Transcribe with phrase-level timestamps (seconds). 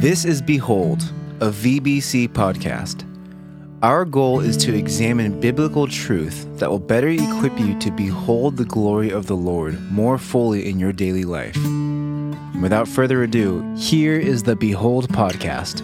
[0.00, 1.00] This is Behold,
[1.40, 3.04] a VBC podcast.
[3.82, 8.66] Our goal is to examine biblical truth that will better equip you to behold the
[8.66, 11.56] glory of the Lord more fully in your daily life.
[11.56, 15.80] And without further ado, here is the Behold podcast.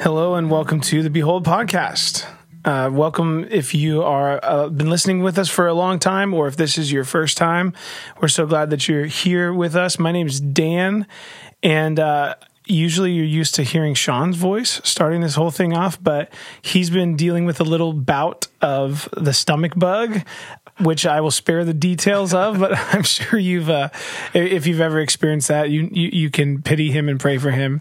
[0.00, 2.24] Hello and welcome to the Behold podcast.
[2.64, 6.46] Uh, welcome if you are uh, been listening with us for a long time, or
[6.46, 7.74] if this is your first time.
[8.22, 9.98] We're so glad that you're here with us.
[9.98, 11.06] My name is Dan,
[11.62, 16.32] and uh, usually you're used to hearing Sean's voice starting this whole thing off, but
[16.62, 20.22] he's been dealing with a little bout of the stomach bug
[20.80, 23.90] which I will spare the details of, but I'm sure you've, uh,
[24.32, 27.80] if you've ever experienced that, you, you, you can pity him and pray for him.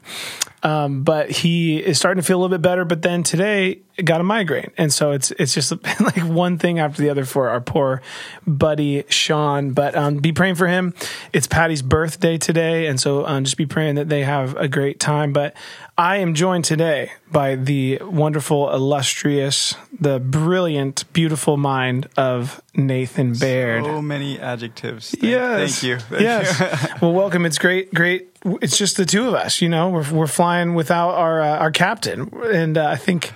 [0.63, 2.85] Um, but he is starting to feel a little bit better.
[2.85, 7.01] But then today got a migraine, and so it's it's just like one thing after
[7.01, 8.01] the other for our poor
[8.47, 9.73] buddy Sean.
[9.73, 10.93] But um, be praying for him.
[11.33, 14.99] It's Patty's birthday today, and so um, just be praying that they have a great
[14.99, 15.33] time.
[15.33, 15.53] But
[15.97, 23.85] I am joined today by the wonderful, illustrious, the brilliant, beautiful mind of Nathan Baird.
[23.85, 25.11] So many adjectives.
[25.11, 25.81] Thank, yes.
[25.81, 25.99] Thank you.
[25.99, 26.59] Thank yes.
[26.59, 26.95] You.
[27.01, 27.45] well, welcome.
[27.45, 27.93] It's great.
[27.93, 28.32] Great.
[28.45, 29.61] It's just the two of us.
[29.61, 33.33] You know, we're we're flying without our uh, our captain, and uh, I think.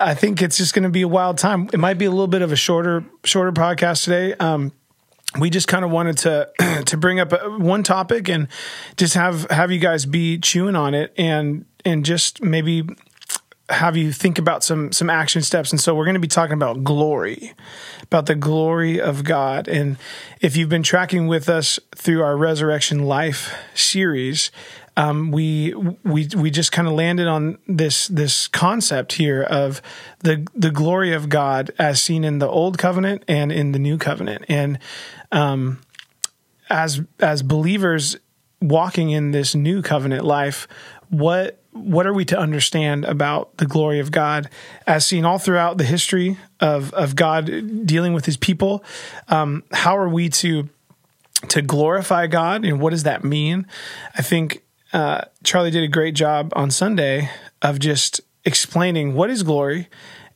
[0.00, 1.68] I think it's just going to be a wild time.
[1.72, 4.32] It might be a little bit of a shorter, shorter podcast today.
[4.34, 4.70] Um,
[5.38, 8.48] we just kind of wanted to to bring up one topic and
[8.96, 12.88] just have have you guys be chewing on it and and just maybe
[13.70, 15.72] have you think about some some action steps.
[15.72, 17.54] And so we're going to be talking about glory
[18.02, 19.68] about the glory of god.
[19.68, 19.96] And
[20.40, 24.50] if you've been tracking with us through our resurrection life series
[24.98, 29.80] um, we we we just kind of landed on this this concept here of
[30.20, 33.96] the the glory of God as seen in the old covenant and in the new
[33.96, 34.80] covenant, and
[35.30, 35.80] um,
[36.68, 38.16] as as believers
[38.60, 40.66] walking in this new covenant life,
[41.10, 44.48] what what are we to understand about the glory of God
[44.86, 48.84] as seen all throughout the history of of God dealing with His people?
[49.28, 50.68] Um, how are we to
[51.48, 53.66] to glorify God, and what does that mean?
[54.16, 54.62] I think
[54.92, 57.30] uh, Charlie did a great job on Sunday
[57.62, 59.88] of just explaining what is glory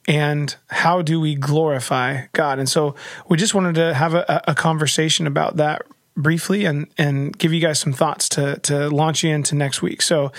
[0.09, 2.59] and how do we glorify God.
[2.59, 2.94] And so
[3.28, 5.82] we just wanted to have a, a conversation about that
[6.16, 10.02] briefly and and give you guys some thoughts to to launch you into next week.
[10.02, 10.32] So,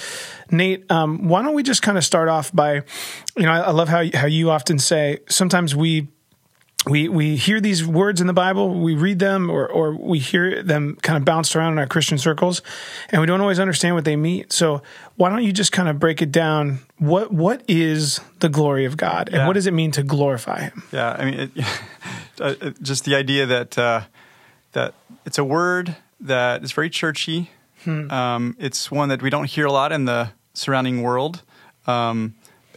[0.51, 2.75] Nate, um, why don't we just kind of start off by,
[3.37, 6.07] you know, I, I love how how you often say sometimes we
[6.85, 10.61] we we hear these words in the Bible, we read them, or or we hear
[10.61, 12.61] them kind of bounced around in our Christian circles,
[13.09, 14.49] and we don't always understand what they mean.
[14.49, 14.81] So
[15.15, 16.79] why don't you just kind of break it down?
[16.97, 19.47] What what is the glory of God, and Yeah.
[19.47, 20.83] what does it mean to glorify Him?
[20.91, 21.51] Yeah, I mean, it,
[22.41, 24.01] uh, just the idea that uh,
[24.73, 24.93] that
[25.25, 27.49] it's a word that is very churchy.
[27.83, 28.09] Hmm.
[28.11, 31.41] Um, it's one that we don't hear a lot in the surrounding world.
[31.87, 32.35] Um,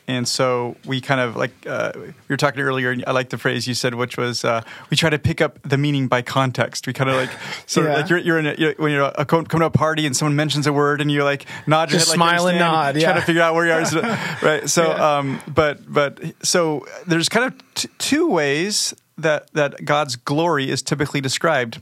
[0.08, 2.90] and so we kind of like uh, we were talking earlier.
[2.92, 5.58] and I like the phrase you said, which was uh, we try to pick up
[5.62, 6.86] the meaning by context.
[6.86, 7.30] We kind of like
[7.66, 7.92] sort Yeah.
[7.94, 10.16] of like you're, you're in a, you're, when you're a, coming to a party and
[10.16, 12.96] someone mentions a word and you like nod your Just head, like smile and nod,
[12.96, 13.14] yeah.
[13.14, 14.02] to figure out where you are,
[14.42, 14.68] right?
[14.70, 15.18] So, Yeah.
[15.18, 20.82] um, but but so there's kind of t- two ways that that God's glory is
[20.82, 21.80] typically described,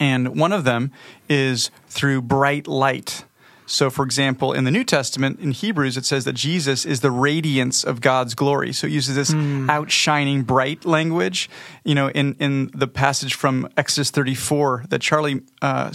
[0.00, 0.90] and one of them
[1.28, 3.24] is through bright light.
[3.66, 7.10] So, for example, in the New Testament, in Hebrews, it says that Jesus is the
[7.10, 8.72] radiance of God's glory.
[8.72, 9.34] So it uses this
[9.68, 11.50] outshining bright language.
[11.84, 15.92] You know, in, in the passage from Exodus 34 that Charlie uh,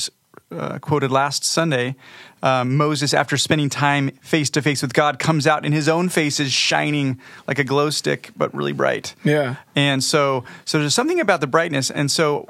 [0.52, 1.96] uh, quoted last Sunday,
[2.44, 6.10] um, Moses, after spending time face to face with God, comes out and his own
[6.10, 9.16] face is shining like a glow stick, but really bright.
[9.24, 9.56] Yeah.
[9.76, 11.90] And so, so there's something about the brightness.
[11.90, 12.48] And so,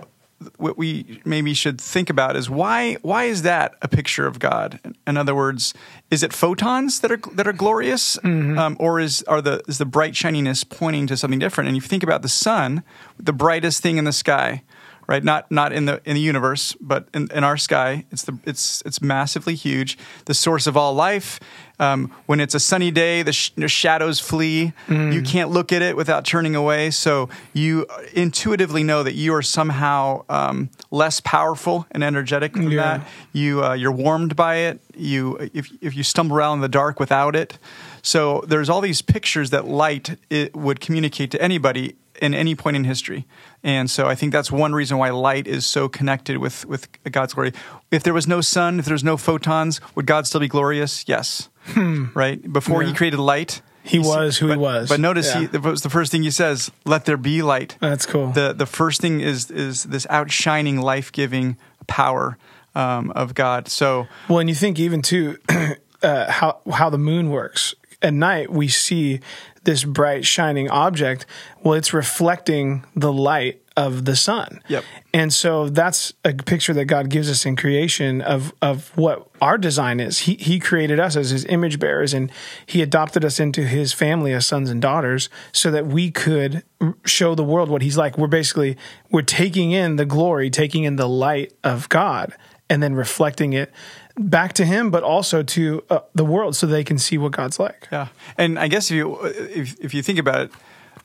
[0.57, 4.79] what we maybe should think about is why why is that a picture of God?
[5.05, 5.73] In other words,
[6.09, 8.17] is it photons that are that are glorious,
[8.57, 11.67] um, or is are the is the bright shininess pointing to something different?
[11.67, 12.83] And if you think about the sun,
[13.17, 14.63] the brightest thing in the sky,
[15.11, 15.23] right?
[15.23, 18.81] Not not in the in the universe, but in, in our sky, it's the it's
[18.85, 21.39] it's massively huge, the source of all life.
[21.79, 24.71] Um, when it's a sunny day, the, sh- the shadows flee.
[24.87, 26.91] You can't look at it without turning away.
[26.91, 32.81] So you intuitively know that you are somehow um, less powerful and energetic than Yeah.
[32.99, 33.07] that.
[33.33, 34.79] You uh, you're warmed by it.
[34.95, 37.57] You if if you stumble around in the dark without it.
[38.03, 42.75] So there's all these pictures that light it would communicate to anybody in any point
[42.77, 43.25] in history.
[43.63, 47.33] And so I think that's one reason why light is so connected with, with God's
[47.33, 47.51] glory.
[47.89, 51.03] If there was no sun, if there was no photons, would God still be glorious?
[51.07, 51.49] Yes.
[51.75, 52.39] Right?
[52.51, 54.89] Before he created light, He was who he was.
[54.89, 55.41] But notice Yeah.
[55.41, 57.77] he, the first thing he says, let there be light.
[57.79, 58.31] That's cool.
[58.31, 61.57] The the first thing is is this outshining, life giving
[61.87, 62.37] power
[62.75, 63.67] um, of God.
[63.67, 65.37] So Well, and you think even too
[66.03, 67.73] uh, how how the moon works
[68.03, 69.19] at night, we see
[69.63, 71.25] this bright shining object.
[71.63, 74.61] Well, it's reflecting the light of the sun.
[74.67, 74.83] Yep.
[75.13, 79.57] And so that's a picture that God gives us in creation of of what our
[79.57, 80.19] design is.
[80.19, 82.31] He he created us as his image bearers and
[82.65, 86.63] he adopted us into his family as sons and daughters so that we could
[87.05, 88.17] show the world what he's like.
[88.17, 88.77] We're basically
[89.09, 92.35] we're taking in the glory, taking in the light of God
[92.69, 93.71] and then reflecting it
[94.17, 97.59] back to him but also to uh, the world so they can see what God's
[97.59, 97.87] like.
[97.91, 100.51] Yeah, and I guess if you if, if you think about it,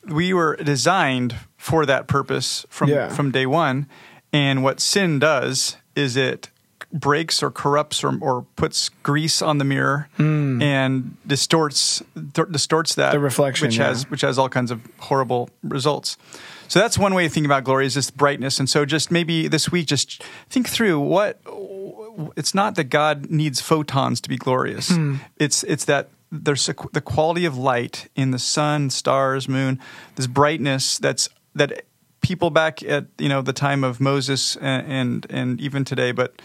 [0.05, 3.09] we were designed for that purpose from Yeah.
[3.09, 3.87] from day one,
[4.33, 6.49] and what sin does is it
[6.93, 12.01] breaks or corrupts or, or puts grease on the mirror and distorts
[12.33, 13.11] th- distorts that.
[13.11, 13.87] The reflection, which yeah.
[13.87, 16.17] has which has all kinds of horrible results.
[16.69, 18.59] So that's one way to think about glory is this brightness.
[18.59, 21.39] And so just maybe this week, just think through what
[22.35, 24.89] it's not that God needs photons to be glorious.
[24.89, 25.15] Hmm.
[25.37, 29.79] It's it's that there's a, the quality of light in the sun, stars, moon,
[30.15, 31.83] this brightness that's that
[32.21, 36.41] people back at you know the time of Moses and and, and even today, but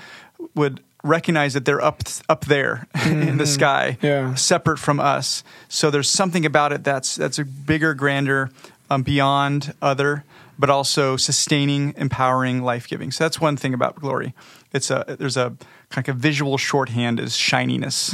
[0.54, 4.06] would recognize that they're up up there in the sky, Mm-hmm.
[4.06, 4.34] Yeah.
[4.34, 5.42] separate from us.
[5.68, 8.50] So there's something about it that's that's a bigger, grander,
[8.90, 10.24] um, beyond other,
[10.58, 13.10] but also sustaining, empowering, life giving.
[13.10, 14.32] So that's one thing about glory.
[14.72, 15.54] It's a there's a
[15.90, 18.12] kind of visual shorthand is shininess.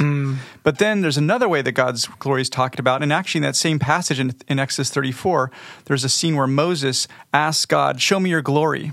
[0.63, 3.55] But then there's another way that God's glory is talked about, and actually in that
[3.55, 5.51] same passage in, in Exodus 34,
[5.85, 8.91] there's a scene where Moses asks God, "Show me your glory,"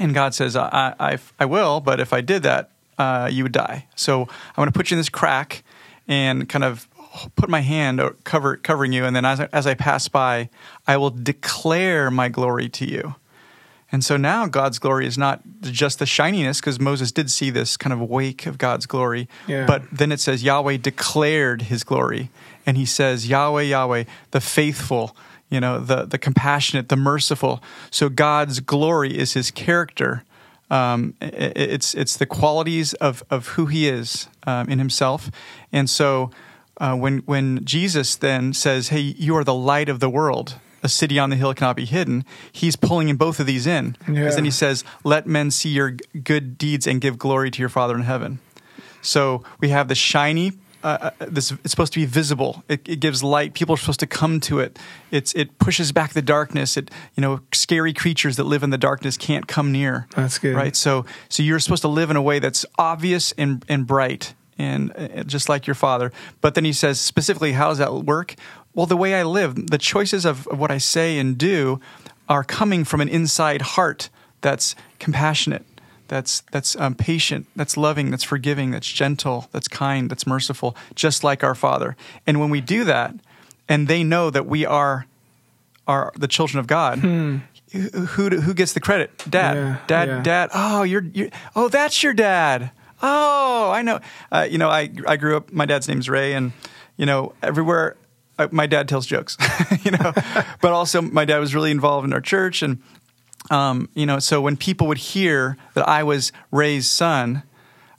[0.00, 3.52] and God says, "I I, I will, but if I did that." Uh, you would
[3.52, 3.86] die.
[3.94, 5.62] So I'm going to put you in this crack
[6.08, 6.88] and kind of
[7.36, 10.48] put my hand or cover covering you, and then as I, as I pass by,
[10.84, 13.14] I will declare my glory to you.
[13.90, 17.76] And so now God's glory is not just the shininess, because Moses did see this
[17.78, 19.28] kind of wake of God's glory.
[19.46, 19.64] Yeah.
[19.66, 22.28] But then it says Yahweh declared his glory.
[22.66, 25.16] And he says, Yahweh, Yahweh, the faithful,
[25.48, 27.62] you know, the, the compassionate, the merciful.
[27.90, 30.22] So God's glory is his character.
[30.70, 35.30] Um, i- i- it's it's the qualities of, of who he is um, in himself.
[35.72, 36.30] And so
[36.78, 40.88] uh, when when Jesus then says, "Hey, you are the light of the world," a
[40.88, 42.24] city on the hill cannot be hidden.
[42.52, 44.30] He's pulling in both of these in, because Yeah.
[44.30, 47.94] then he says, "Let men see your good deeds and give glory to your Father
[47.96, 48.38] in heaven."
[49.02, 50.52] So we have the shiny.
[50.84, 52.62] Uh, uh, this it's supposed to be visible.
[52.68, 53.52] It, it gives light.
[53.52, 54.78] People are supposed to come to it.
[55.10, 56.76] It's it pushes back the darkness.
[56.76, 60.06] It you know scary creatures that live in the darkness can't come near.
[60.14, 60.54] That's good.
[60.54, 60.76] right?
[60.76, 64.92] So so you're supposed to live in a way that's obvious and and bright and
[64.96, 66.12] uh, just like your father.
[66.40, 68.36] But then he says specifically, how does that work?
[68.74, 71.80] Well, the way I live, the choices of, of what I say and do,
[72.28, 74.10] are coming from an inside heart
[74.40, 75.64] that's compassionate
[76.08, 81.22] that's that's um, patient, that's loving, that's forgiving, that's gentle, that's kind, that's merciful, just
[81.22, 81.96] like our Father.
[82.26, 83.14] And when we do that,
[83.68, 85.06] and they know that we are
[85.86, 87.40] are the children of God, who
[87.72, 89.10] who who gets the credit?
[89.28, 89.62] Dad, Hmm.
[89.62, 90.22] Yeah, dad, yeah.
[90.22, 90.50] dad.
[90.54, 92.70] Oh, you're, you're oh that's your dad.
[93.00, 94.00] Oh, I know.
[94.32, 95.52] Uh, you know, I I grew up.
[95.52, 96.52] My dad's name's Ray, and
[96.96, 97.96] you know everywhere.
[98.38, 99.36] Uh, My dad tells jokes,
[99.84, 100.12] you know,
[100.60, 102.82] but also my dad was really involved in our church, and
[103.50, 107.42] um, you know, so when people would hear that I was Ray's son,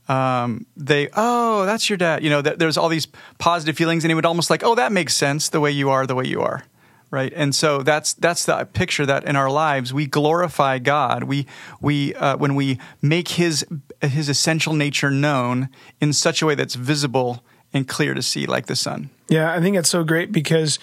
[0.07, 2.23] um, they, oh, that's your dad.
[2.23, 4.91] You know, th- there's all these positive feelings, and he would almost like, oh, that
[4.91, 6.63] makes sense the way you are, the way you are,
[7.11, 7.31] right?
[7.35, 11.23] And so that's that's the picture that in our lives we glorify God.
[11.23, 11.45] We
[11.79, 13.65] we uh, when we make His
[14.01, 15.69] His essential nature known
[16.01, 17.43] in such a way that's visible
[17.73, 19.09] and clear to see, like the sun.
[19.27, 20.79] Yeah, I think it's so great because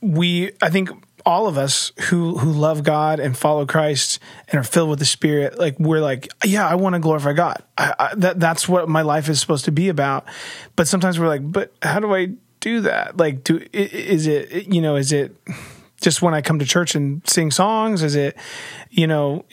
[0.00, 0.90] we, I think
[1.26, 5.04] all of us who who love God and follow Christ and are filled with the
[5.04, 7.62] Spirit, like we're like, yeah, I want to glorify God.
[7.76, 10.24] I, I, that that's what my life is supposed to be about.
[10.76, 13.16] But sometimes we're like, but how do I do that?
[13.16, 15.36] Like, do is it you know is it
[16.00, 18.02] just when I come to church and sing songs?
[18.02, 18.36] Is it
[18.90, 19.44] you know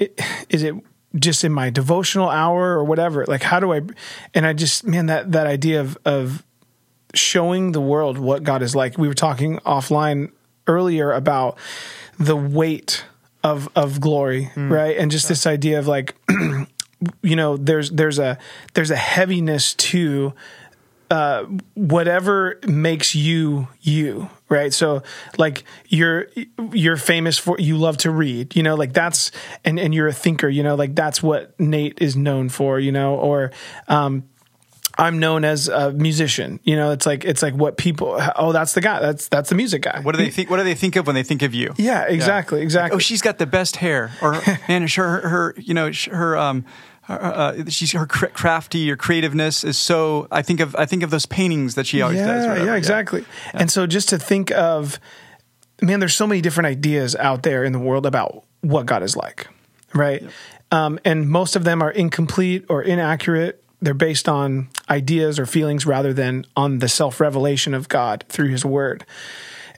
[0.50, 0.76] is it
[1.16, 3.26] just in my devotional hour or whatever?
[3.26, 3.82] Like, how do I?
[4.34, 6.44] And I just man that that idea of of
[7.14, 8.98] showing the world what God is like.
[8.98, 10.32] We were talking offline
[10.68, 11.58] earlier about
[12.20, 13.06] the weight
[13.44, 14.98] of of glory, right?
[14.98, 16.16] And just this idea of like
[17.22, 18.38] you know, there's there's a
[18.74, 20.34] there's a heaviness to
[21.10, 21.46] uh,
[21.76, 24.74] whatever makes you you right?
[24.74, 25.04] So
[25.38, 26.28] like you're
[26.72, 28.76] you're famous for you love to read you know?
[28.76, 29.32] Like that's
[29.64, 30.76] and and you're a thinker you know?
[30.76, 33.16] Like that's what nate is known for you know?
[33.16, 33.52] Or
[33.88, 34.24] um
[34.98, 36.60] I'm known as a musician.
[36.64, 38.20] You know, it's like it's like what people.
[38.36, 39.00] Oh, that's the guy.
[39.00, 40.00] That's that's the music guy.
[40.02, 40.50] What do they think?
[40.50, 41.74] What do they think of when they think of you?
[41.78, 42.96] Yeah, exactly, exactly.
[42.96, 44.32] Oh, she's got the best hair, or
[44.68, 46.66] man, her, her, her you know, her, um,
[47.08, 50.28] uh, she's her crafty or creativeness is so.
[50.32, 52.48] I think of I think of those paintings that she always yeah, does.
[52.48, 52.66] whatever.
[52.66, 53.26] Yeah, exactly.
[53.54, 55.00] And so just to think of,
[55.82, 59.16] man, there's so many different ideas out there in the world about what God is
[59.16, 59.48] like,
[59.94, 60.24] right?
[60.72, 63.64] Um, and most of them are incomplete or inaccurate.
[63.82, 68.50] They're based on ideas or feelings rather than on the self revelation of God through
[68.50, 69.06] His Word.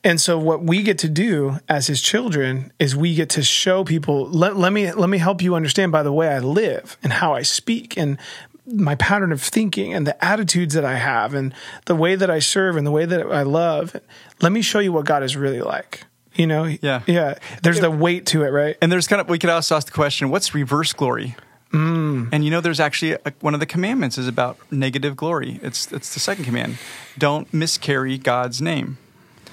[0.03, 3.83] And so what we get to do as his children is we get to show
[3.83, 7.11] people let, let me let me help you understand by the way I live and
[7.11, 8.17] how I speak and
[8.65, 11.53] my pattern of thinking and the attitudes that I have and
[11.85, 13.95] the way that I serve and the way that I love.
[14.41, 16.05] Let me show you what God is really like.
[16.35, 16.63] You know?
[16.63, 17.01] Yeah.
[17.07, 17.39] Yeah.
[17.63, 18.77] There's the weight to it, right?
[18.81, 21.35] And there's kind of we could also ask the question, what's reverse glory?
[21.71, 22.29] Mm.
[22.31, 25.59] And you know, there's actually a, one of the commandments is about negative glory.
[25.61, 26.77] It's it's the second command:
[27.17, 28.97] don't miscarry God's name.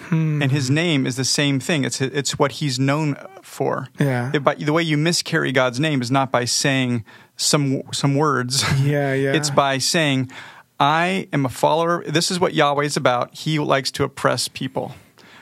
[0.09, 0.41] Hmm.
[0.41, 1.85] And His name is the same thing.
[1.85, 3.89] It's it's what He's known for.
[3.99, 4.31] Yeah.
[4.33, 7.05] It, but the way you miscarry God's name is not by saying
[7.37, 8.63] some some words.
[8.81, 9.35] Yeah, yeah.
[9.35, 10.31] it's by saying,
[10.81, 13.35] "I am a follower." This is what Yahweh is about.
[13.35, 14.95] He likes to oppress people.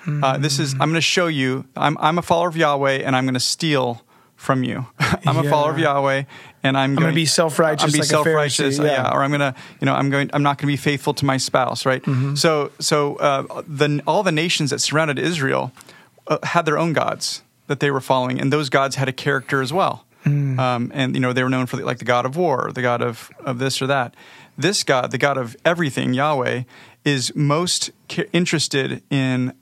[0.06, 0.72] Uh, this is.
[0.74, 1.64] I'm going to show you.
[1.76, 4.02] I'm I'm a follower of Yahweh, and I'm going to steal
[4.44, 4.86] from you.
[5.26, 6.24] I'm a follower of Yahweh,
[6.62, 9.10] and I'm, gonna be self-righteous I'm gonna be like self-righteous, Pharisee, yeah.
[9.10, 11.36] or I'm gonna, you know, I'm going, I'm not going to be faithful to my
[11.36, 12.02] spouse, right?
[12.02, 12.34] Mm-hmm.
[12.34, 15.72] So, so uh, the all the nations that surrounded Israel
[16.26, 19.62] uh, had their own gods that they were following, and those gods had a character
[19.62, 20.04] as well.
[20.24, 20.58] Mm.
[20.58, 23.02] Um, and you know, they were known for like the god of war, the god
[23.02, 24.14] of of this or that.
[24.56, 26.62] This God, the God of everything, Yahweh,
[27.04, 29.52] is most ca- interested in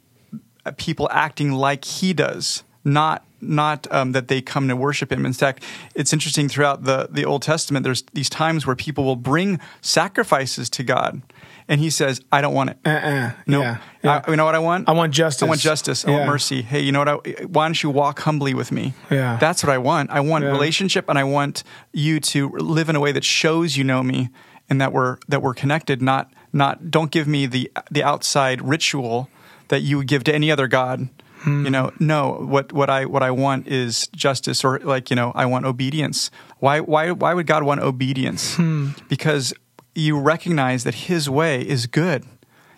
[0.66, 5.26] uh, people acting like he does, not not um, that they come to worship him.
[5.26, 5.62] In fact,
[5.94, 7.84] it's interesting throughout the the Old Testament.
[7.84, 11.20] There's these times where people will bring sacrifices to God,
[11.68, 12.78] and he says, "I don't want it.
[12.84, 13.32] Uh-uh.
[13.46, 13.76] No, Yeah.
[14.02, 14.22] yeah.
[14.26, 14.88] I, you know what I want?
[14.88, 15.42] I want justice.
[15.42, 16.04] I want justice.
[16.04, 16.16] I Yeah.
[16.18, 16.62] want mercy.
[16.62, 17.08] Hey, you know what?
[17.08, 18.94] I, why don't you walk humbly with me?
[19.10, 19.36] Yeah.
[19.38, 20.10] That's what I want.
[20.10, 20.50] I want Yeah.
[20.50, 24.30] relationship, and I want you to live in a way that shows you know me
[24.70, 26.00] and that we're that we're connected.
[26.00, 29.28] Not not don't give me the the outside ritual
[29.68, 31.08] that you would give to any other god.
[31.46, 32.32] You know, no.
[32.32, 36.30] What what I what I want is justice, or like you know, I want obedience.
[36.58, 38.56] Why why why would God want obedience?
[38.56, 38.90] Hmm.
[39.08, 39.52] Because
[39.94, 42.24] you recognize that His way is good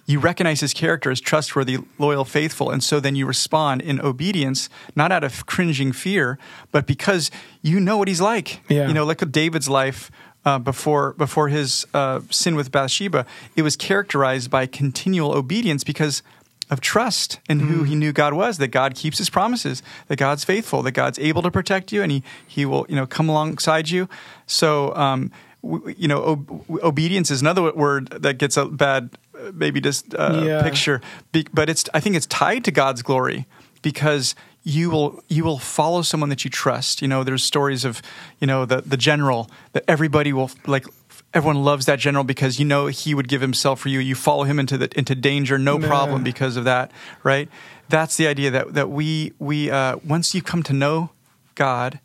[0.06, 4.68] you recognize his character as trustworthy, loyal, faithful, and so then you respond in obedience,
[4.94, 6.38] not out of cringing fear,
[6.70, 7.30] but because
[7.62, 8.60] you know what he's like.
[8.68, 8.86] Yeah.
[8.86, 10.10] You know, look at David's life
[10.44, 13.24] uh, before before his uh, sin with Bathsheba.
[13.56, 16.22] It was characterized by continual obedience because
[16.70, 20.44] of trust in who he knew God was, that God keeps his promises, that God's
[20.44, 23.90] faithful, that God's able to protect you, and he he will you know come alongside
[23.90, 24.08] you.
[24.46, 24.94] So.
[24.96, 25.30] Um,
[25.62, 30.14] w- you know, ob- obedience is another word that gets a bad, uh, maybe just
[30.14, 30.62] uh, Yeah.
[30.62, 31.00] picture,
[31.32, 31.84] Be- but it's.
[31.94, 33.46] I think it's tied to God's glory
[33.82, 37.00] because you will you will follow someone that you trust.
[37.02, 38.02] You know, there's stories of
[38.40, 40.86] you know the the general that everybody will like.
[41.34, 43.98] Everyone loves that general because you know he would give himself for you.
[43.98, 47.48] You follow him into the into danger, no problem because of that, right?
[47.88, 51.10] That's the idea that that we we uh, once you come to know
[51.54, 52.00] God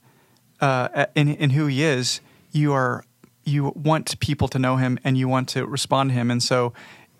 [0.62, 2.22] uh, in in who He is,
[2.52, 3.06] you are
[3.44, 6.74] you want people to know Him and you want to respond to Him, and so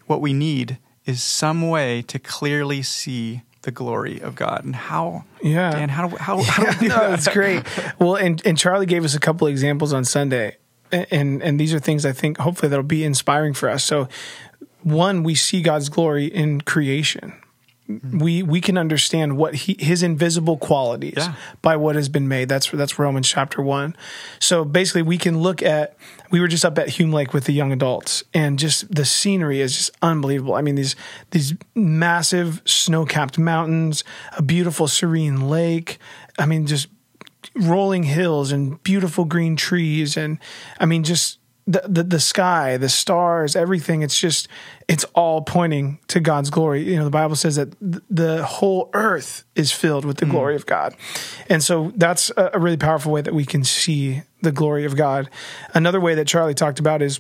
[0.08, 5.26] what we need is some way to clearly see the glory of God and how.
[5.42, 5.72] Yeah.
[5.72, 7.14] Dan, how do how, how do we do no, that?
[7.14, 7.64] it's great.
[8.00, 10.58] Well, and and Charlie gave us a couple of examples on Sunday,
[10.92, 13.84] and and these are things I think hopefully that'll be inspiring for us.
[13.84, 14.08] So,
[14.82, 17.34] one, we see God's glory in creation.
[17.90, 18.20] Mm-hmm.
[18.20, 21.34] We we can understand what he, his invisible qualities Yeah.
[21.64, 22.48] by what has been made.
[22.48, 23.96] That's that's Romans chapter one.
[24.40, 25.98] So basically, we can look at.
[26.30, 29.60] We were just up at Hume Lake with the young adults, and just the scenery
[29.62, 30.54] is just unbelievable.
[30.54, 30.96] I mean these
[31.32, 34.04] these massive snow capped mountains,
[34.38, 35.98] a beautiful serene lake.
[36.38, 36.90] I mean just
[37.56, 40.40] rolling hills and beautiful green trees and
[40.80, 41.40] I mean just
[41.70, 44.02] the, the the sky, the stars, everything.
[44.02, 44.48] It's just
[44.88, 46.82] it's all pointing to God's glory.
[46.82, 50.32] You know, the Bible says that th- the whole earth is filled with the mm.
[50.32, 50.96] glory of God,
[51.48, 54.96] and so that's a, a really powerful way that we can see the glory of
[54.96, 55.30] God.
[55.76, 57.20] Another way that Charlie talked about is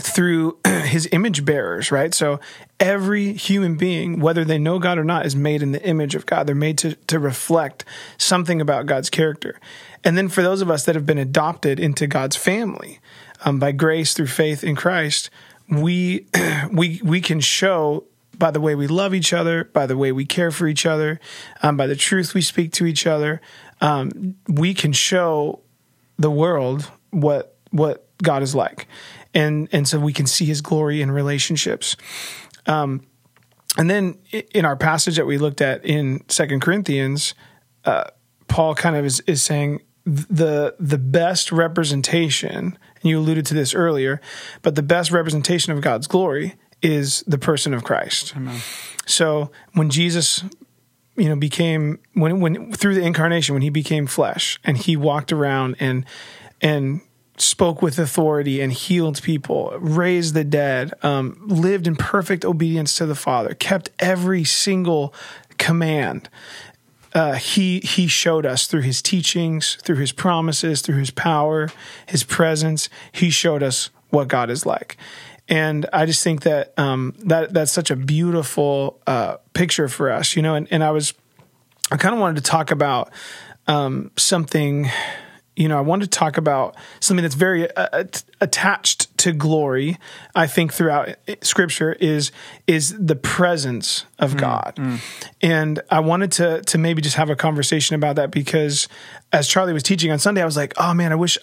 [0.00, 2.14] through his image bearers, right?
[2.14, 2.40] So
[2.78, 6.26] every human being, whether they know God or not, is made in the image of
[6.26, 6.46] God.
[6.46, 7.84] They're made to, to reflect
[8.18, 9.58] something about God's character.
[10.04, 13.00] And then for those of us that have been adopted into God's family
[13.44, 15.30] um, by grace through faith in Christ,
[15.68, 16.26] we
[16.72, 18.04] we we can show
[18.38, 21.18] by the way we love each other, by the way we care for each other,
[21.62, 23.40] um, by the truth we speak to each other,
[23.80, 25.60] um, we can show
[26.18, 28.86] the world what what God is like,
[29.36, 31.96] and and so we can see His glory in relationships.
[32.66, 33.06] Um,
[33.78, 37.34] and then in our passage that we looked at in Second Corinthians,
[37.84, 38.04] uh,
[38.48, 43.74] Paul kind of is, is saying the the best representation, and you alluded to this
[43.74, 44.20] earlier,
[44.62, 48.34] but the best representation of God's glory is the person of Christ.
[48.36, 48.60] Amen.
[49.06, 50.42] So when Jesus
[51.16, 55.32] you know became when when through the incarnation when he became flesh and he walked
[55.32, 56.04] around and
[56.60, 57.00] and
[57.38, 63.06] spoke with authority and healed people raised the dead um, lived in perfect obedience to
[63.06, 65.12] the father kept every single
[65.58, 66.28] command
[67.14, 71.70] uh, he he showed us through his teachings through his promises through his power
[72.06, 74.96] his presence he showed us what god is like
[75.48, 80.34] and I just think that um, that that's such a beautiful uh, picture for us,
[80.34, 80.54] you know.
[80.54, 81.14] And, and I was,
[81.90, 83.12] I kind of wanted to talk about
[83.68, 84.90] um, something,
[85.56, 85.78] you know.
[85.78, 88.04] I wanted to talk about something that's very uh,
[88.40, 89.98] attached to glory.
[90.34, 92.30] I think throughout Scripture is
[92.66, 95.00] is the presence of mm, God, mm.
[95.42, 98.88] and I wanted to to maybe just have a conversation about that because
[99.32, 101.38] as Charlie was teaching on Sunday, I was like, oh man, I wish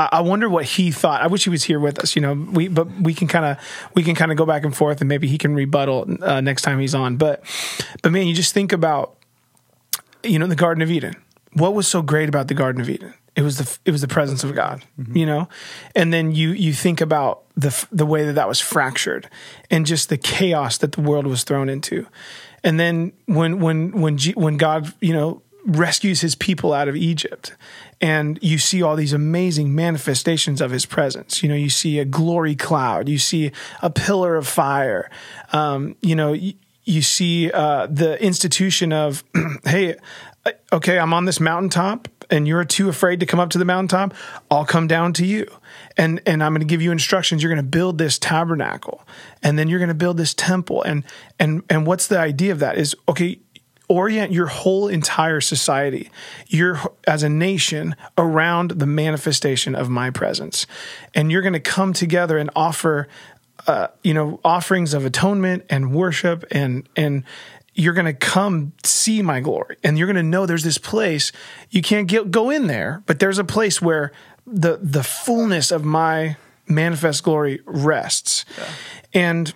[0.00, 1.20] I, I wonder what he thought.
[1.20, 2.32] I wish he was here with us, you know.
[2.32, 3.58] We but we can kind of
[3.94, 6.62] we can kind of go back and forth, and maybe he can rebuttal uh, next
[6.62, 7.16] time he's on.
[7.16, 7.42] But
[8.02, 9.16] but man, you just think about
[10.22, 11.16] you know the Garden of Eden.
[11.52, 13.12] What was so great about the Garden of Eden?
[13.36, 15.16] It was the it was the presence of God, mm-hmm.
[15.16, 15.48] you know.
[15.94, 19.28] And then you you think about the the way that that was fractured,
[19.70, 22.06] and just the chaos that the world was thrown into.
[22.64, 26.96] And then when when when G, when God you know rescues his people out of
[26.96, 27.54] Egypt
[28.00, 31.42] and you see all these amazing manifestations of his presence.
[31.42, 35.10] You know, you see a glory cloud, you see a pillar of fire,
[35.52, 39.22] um, you know, you, you see uh, the institution of,
[39.64, 39.96] hey,
[40.46, 43.64] uh, okay, I'm on this mountaintop and you're too afraid to come up to the
[43.64, 44.14] mountaintop.
[44.50, 45.46] I'll come down to you.
[45.96, 47.42] And, and I'm going to give you instructions.
[47.42, 49.06] You're going to build this tabernacle
[49.42, 50.82] and then you're going to build this temple.
[50.82, 51.04] And,
[51.38, 53.40] and, and what's the idea of that is, okay,
[53.88, 56.10] orient your whole entire society,
[56.46, 60.66] your as a nation around the manifestation of my presence.
[61.12, 63.08] And you're going to come together and offer
[63.66, 67.24] uh, you know offerings of atonement and worship and and
[67.80, 71.32] you're going to come see my glory and you're going to know there's this place
[71.70, 74.12] you can't get, go in there but there's a place where
[74.46, 78.64] the the fullness of my manifest glory rests yeah.
[79.14, 79.54] and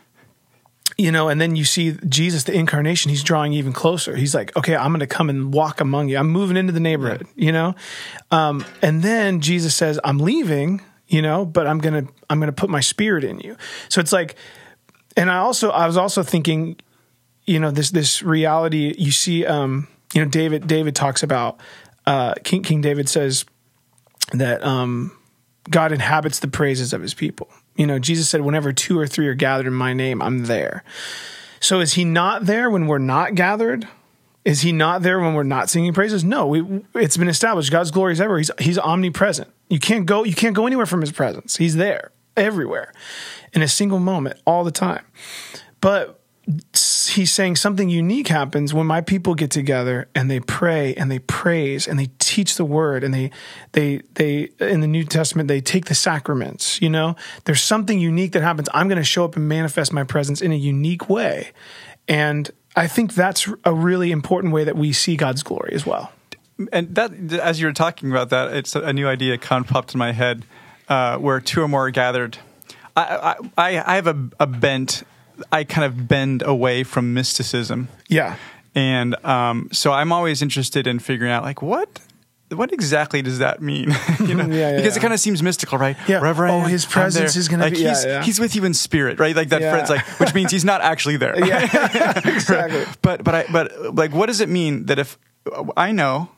[0.96, 4.14] you know, and then you see Jesus, the incarnation, he's drawing even closer.
[4.14, 6.16] He's like, okay, I'm going to come and walk among you.
[6.18, 7.74] I'm moving into the neighborhood, you know?
[8.30, 12.46] Um, and then Jesus says, I'm leaving, you know, but I'm going to, I'm going
[12.48, 13.56] to put my spirit in you.
[13.88, 14.36] So it's like,
[15.16, 16.76] and I also, I was also thinking,
[17.46, 21.58] you know, this, this reality you see, um, you know, David, David talks about,
[22.06, 23.44] uh, King, King David says
[24.32, 25.16] that, um,
[25.70, 27.48] God inhabits the praises of his people.
[27.76, 30.84] You know, Jesus said, whenever two or three are gathered in my name, I'm there.
[31.60, 33.88] So is he not there when we're not gathered?
[34.44, 36.22] Is he not there when we're not singing praises?
[36.22, 37.72] No, we, it's been established.
[37.72, 38.38] God's glory is everywhere.
[38.40, 39.50] He's, he's omnipresent.
[39.70, 41.56] You can't go, you can't go anywhere from his presence.
[41.56, 42.92] He's there everywhere
[43.54, 45.04] in a single moment all the time.
[45.80, 46.20] But
[46.74, 51.18] he's saying something unique happens when my people get together and they pray and they
[51.20, 53.30] praise and they teach the word and they
[53.72, 57.16] they they in the New Testament they take the sacraments, you know?
[57.44, 58.68] There's something unique that happens.
[58.74, 61.52] I'm going to show up and manifest my presence in a unique way.
[62.08, 66.12] And I think that's a really important way that we see God's glory as well.
[66.72, 69.94] And that as you were talking about that, it's a new idea kind of popped
[69.94, 70.44] in my head
[70.88, 72.38] uh, where two or more are gathered.
[72.96, 75.02] I, I, I have a, a bent
[75.50, 77.88] I kind of bend away from mysticism.
[78.08, 78.36] Yeah.
[78.74, 82.00] And um, so I'm always interested in figuring out like what
[82.50, 83.94] what exactly does that mean?
[84.20, 85.00] you know, yeah, yeah, because yeah.
[85.00, 85.96] it kind of seems mystical, right?
[86.06, 86.20] Yeah.
[86.20, 87.88] Wherever oh, his presence is going like to be.
[87.88, 89.34] He's, he's with you in spirit, right?
[89.34, 91.38] Like that friend's like, which means he's not actually there.
[91.46, 92.84] yeah, exactly.
[93.02, 95.18] but but I but like, what does it mean that if
[95.76, 96.30] I know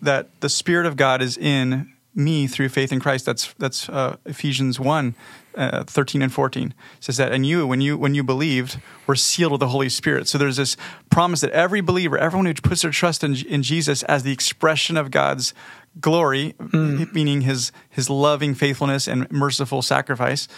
[0.00, 3.26] that the spirit of God is in me through faith in Christ?
[3.26, 5.14] That's that's uh, Ephesians one
[5.56, 9.52] uh, 13 and 14 says that and you when you when you believed were sealed
[9.52, 10.28] with the holy spirit.
[10.28, 10.76] So there's this
[11.10, 14.96] promise that every believer everyone who puts their trust in, in jesus as the expression
[14.96, 15.52] of god's
[16.00, 17.12] glory mm.
[17.12, 20.48] meaning his his loving faithfulness and merciful sacrifice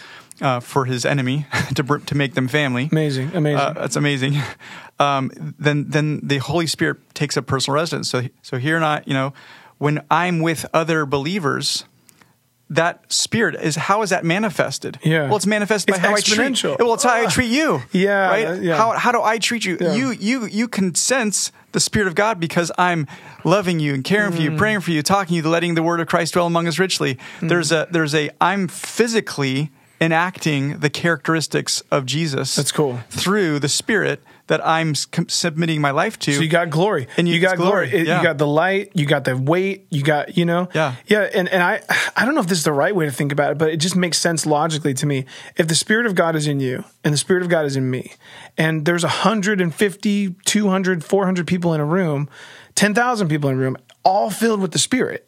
[0.41, 2.89] uh, for his enemy to to make them family.
[2.91, 3.59] Amazing amazing.
[3.59, 4.35] Uh, that's amazing.
[4.97, 5.29] Um,
[5.59, 8.09] then then the holy spirit takes up personal residence.
[8.09, 9.33] So so here not you know
[9.77, 11.83] when i'm with other believers
[12.69, 14.97] that spirit is how is that manifested?
[15.03, 15.27] Yeah.
[15.27, 16.63] Well, it's manifested by It's how I treat.
[16.79, 17.83] Well, it's how I treat you.
[17.91, 18.47] Yeah, Right.
[18.47, 18.75] uh, yeah.
[18.75, 19.77] How how do I treat you?
[19.79, 19.93] Yeah.
[19.93, 23.05] You you you can sense the spirit of God because I'm
[23.43, 24.43] loving you and caring for Mm.
[24.43, 26.79] you, praying for you, talking to you, letting the word of Christ dwell among us
[26.79, 27.19] richly.
[27.39, 27.49] Mm.
[27.49, 29.69] There's a there's a I'm physically
[30.01, 32.55] enacting the characteristics of Jesus.
[32.55, 32.99] That's cool.
[33.09, 36.33] Through the spirit that I'm com- submitting my life to.
[36.33, 38.01] So you got glory, And you- you got glory, glory.
[38.01, 38.17] It- yeah.
[38.19, 38.91] You got the light.
[38.93, 39.87] You got the weight.
[39.89, 40.69] You got you know.
[40.73, 40.95] Yeah.
[41.07, 41.21] yeah.
[41.33, 41.81] And and I
[42.15, 43.77] I don't know if this is the right way to think about it, but it
[43.77, 45.25] just makes sense logically to me.
[45.57, 47.89] If the spirit of God is in you and the spirit of God is in
[47.89, 48.13] me,
[48.57, 52.29] and there's 150, 200, 400 people in a room,
[52.75, 55.27] 10,000 people in a room, all filled with the spirit,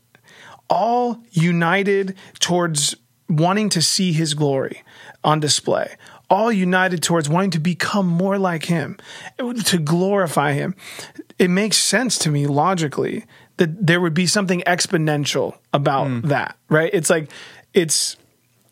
[0.69, 2.95] all united towards
[3.29, 4.83] wanting to see his glory
[5.23, 5.95] on display,
[6.29, 8.97] all united towards wanting to become more like him,
[9.65, 10.75] to glorify him.
[11.39, 13.25] It makes sense to me logically
[13.57, 16.21] that there would be something exponential about mm.
[16.23, 16.89] that, right?
[16.93, 17.31] It's like,
[17.73, 18.17] it's,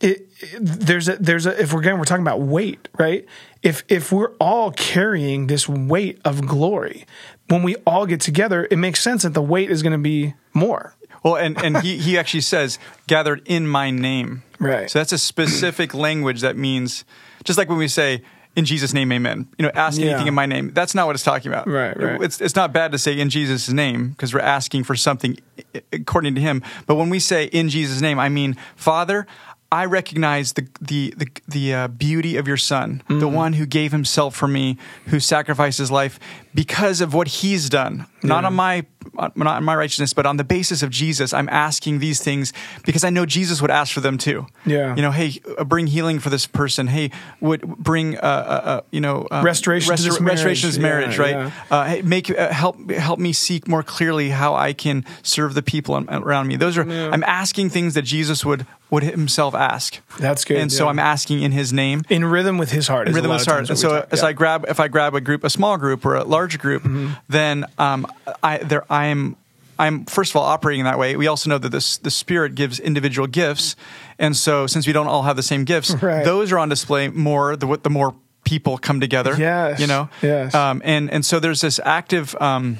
[0.02, 3.26] it, it- there's a there's a if we're again we're talking about weight right
[3.64, 7.06] if if we're all carrying this weight of glory
[7.50, 10.34] when we all get together it makes sense that the weight is going to be
[10.54, 12.78] more Well, and, and he, he actually says,
[13.08, 14.44] gathered in my name.
[14.60, 14.90] Right.
[14.92, 17.04] So that's a specific language that means,
[17.44, 18.22] just like when we say,
[18.56, 19.48] in Jesus' name, amen.
[19.58, 20.10] You know, ask Yeah.
[20.12, 20.70] anything in my name.
[20.74, 21.68] That's not what it's talking about.
[21.68, 22.22] Right, right.
[22.22, 25.36] It's, it's not bad to say in Jesus' name because we're asking for something
[25.92, 26.62] according to him.
[26.86, 29.26] But when we say in Jesus' name, I mean, Father,
[29.72, 33.36] I recognize the the the, the uh, beauty of your Son, the Mm-hmm.
[33.36, 36.20] one who gave Himself for me, who sacrificed His life
[36.56, 40.44] because of what He's done, not on my not on my righteousness, but on the
[40.44, 41.34] basis of Jesus.
[41.34, 42.54] I'm asking these things
[42.86, 44.48] because I know Jesus would ask for them too.
[44.66, 44.96] Yeah.
[44.96, 46.88] you know, hey, uh, bring healing for this person.
[46.88, 50.82] Hey, would bring uh, uh, uh, you know um, Restoration to this restoration to this
[50.82, 51.18] marriage.
[51.18, 51.52] Yeah, right?
[51.70, 52.00] yeah.
[52.00, 55.96] Uh, make uh, help help me seek more clearly how I can serve the people
[56.10, 56.56] around me.
[56.56, 60.00] Those are I'm asking things that Jesus would would himself ask.
[60.20, 60.88] That's good, And so.
[60.88, 62.04] I'm asking in His name.
[62.10, 63.70] in rhythm with his heart In rhythm of of heart.
[63.70, 64.28] And so as yeah.
[64.28, 67.14] I grab, if I grab a group, a small group or a large group, Mm-hmm.
[67.28, 68.06] then um,
[68.44, 69.36] I there I am.
[69.78, 71.16] I'm first of all operating that way.
[71.18, 73.76] We also know that this the Spirit gives individual gifts,
[74.18, 76.24] and so since we don't all have the same gifts, Right.
[76.24, 77.56] those are on display more.
[77.58, 78.14] The the more
[78.46, 79.80] people come together, Yes.
[79.80, 80.54] you know, Yes.
[80.56, 82.36] um, and and so there's this active.
[82.40, 82.78] Um,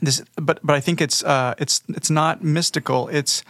[0.00, 3.08] this, but but I think it's uh, it's it's not mystical.
[3.08, 3.42] It's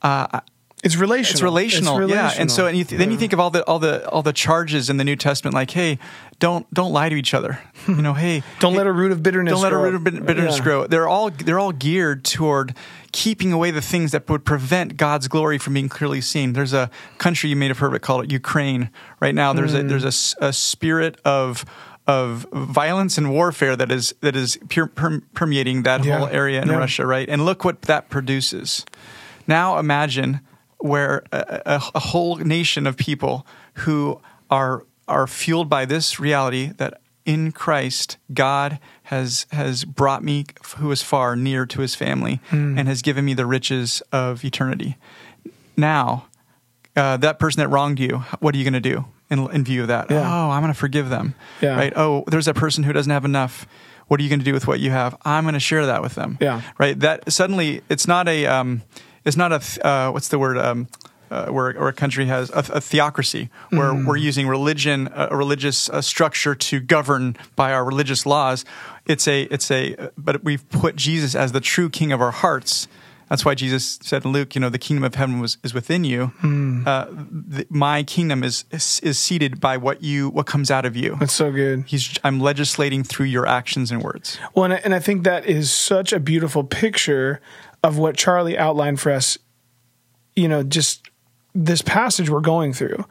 [0.00, 0.40] uh,
[0.82, 2.32] it's relational it's relational, yeah.
[2.38, 4.32] And so and you th- then you think of all the all the all the
[4.32, 5.98] charges in the New Testament, like, hey,
[6.42, 7.60] don't don't lie to each other.
[7.86, 9.94] You know, hey, don't hey, let a root of bitterness don't let a grow root
[9.94, 10.64] of bitterness Yeah.
[10.64, 10.86] grow.
[10.88, 12.74] They're all they're all geared toward
[13.12, 16.52] keeping away the things that would prevent God's glory from being clearly seen.
[16.52, 18.90] There's a country you may have heard of it called Ukraine.
[19.20, 19.84] Right now, there's Mm.
[19.84, 21.64] a there's a a, spirit of
[22.08, 26.18] of violence and warfare that is that is pure, perm, permeating that Yeah.
[26.18, 26.74] whole area in Yeah.
[26.78, 27.06] Russia.
[27.06, 28.84] Right, and look what that produces.
[29.46, 30.40] Now imagine
[30.78, 33.46] where a, a, a whole nation of people
[33.84, 40.44] who are are fueled by this reality that in Christ God has has brought me
[40.78, 42.76] who is far near to His family Hmm.
[42.78, 44.96] and has given me the riches of eternity.
[45.76, 46.26] Now,
[46.96, 49.82] uh, that person that wronged you, what are you going to do in, in view
[49.82, 50.10] of that?
[50.10, 50.20] Yeah.
[50.28, 51.34] Oh, I'm going to forgive them.
[51.60, 51.76] Yeah.
[51.76, 51.92] Right.
[51.96, 53.66] Oh, there's a person who doesn't have enough.
[54.08, 55.16] What are you going to do with what you have?
[55.24, 56.60] I'm going to share that with them Yeah.
[56.78, 56.98] right?
[57.00, 58.82] That suddenly it's not a um,
[59.24, 60.88] it's not a uh, what's the word um,
[61.32, 65.36] uh, where, where a country has a, a theocracy where we're using religion a a
[65.36, 68.64] religious uh, structure to govern by our religious laws.
[69.06, 72.86] It's a it's a but we've put Jesus as the true King of our hearts.
[73.28, 76.04] That's why Jesus said in Luke, you know, the kingdom of heaven was, is within
[76.04, 76.32] you.
[76.86, 80.96] Uh, the, my kingdom is, is is seated by what you what comes out of
[80.96, 81.16] you.
[81.18, 84.38] that's so good He's I'm legislating through your actions and words.
[84.54, 87.40] Well, and I, and I think that is such a beautiful picture
[87.82, 89.38] of what Charlie outlined for us.
[90.36, 91.08] You know, just
[91.54, 93.04] this passage we're going through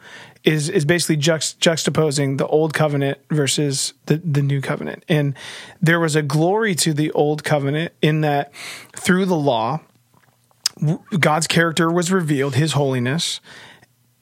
[0.44, 5.34] is is basically juxt, juxtaposing the old covenant versus the the new covenant, and
[5.80, 8.52] there was a glory to the old covenant in that
[8.96, 9.80] through the law,
[11.18, 13.40] God's character was revealed, His holiness,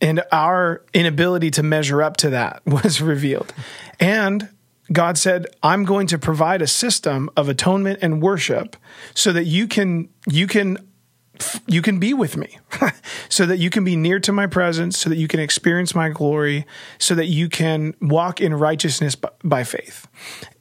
[0.00, 3.54] and our inability to measure up to that was revealed.
[3.98, 4.50] And
[4.92, 8.76] God said, "I'm going to provide a system of atonement and worship
[9.14, 10.89] so that you can you can
[11.66, 12.59] you can be with me
[13.29, 16.09] so that you can be near to my presence so that you can experience my
[16.09, 16.66] glory
[16.98, 20.07] so that you can walk in righteousness by, by faith.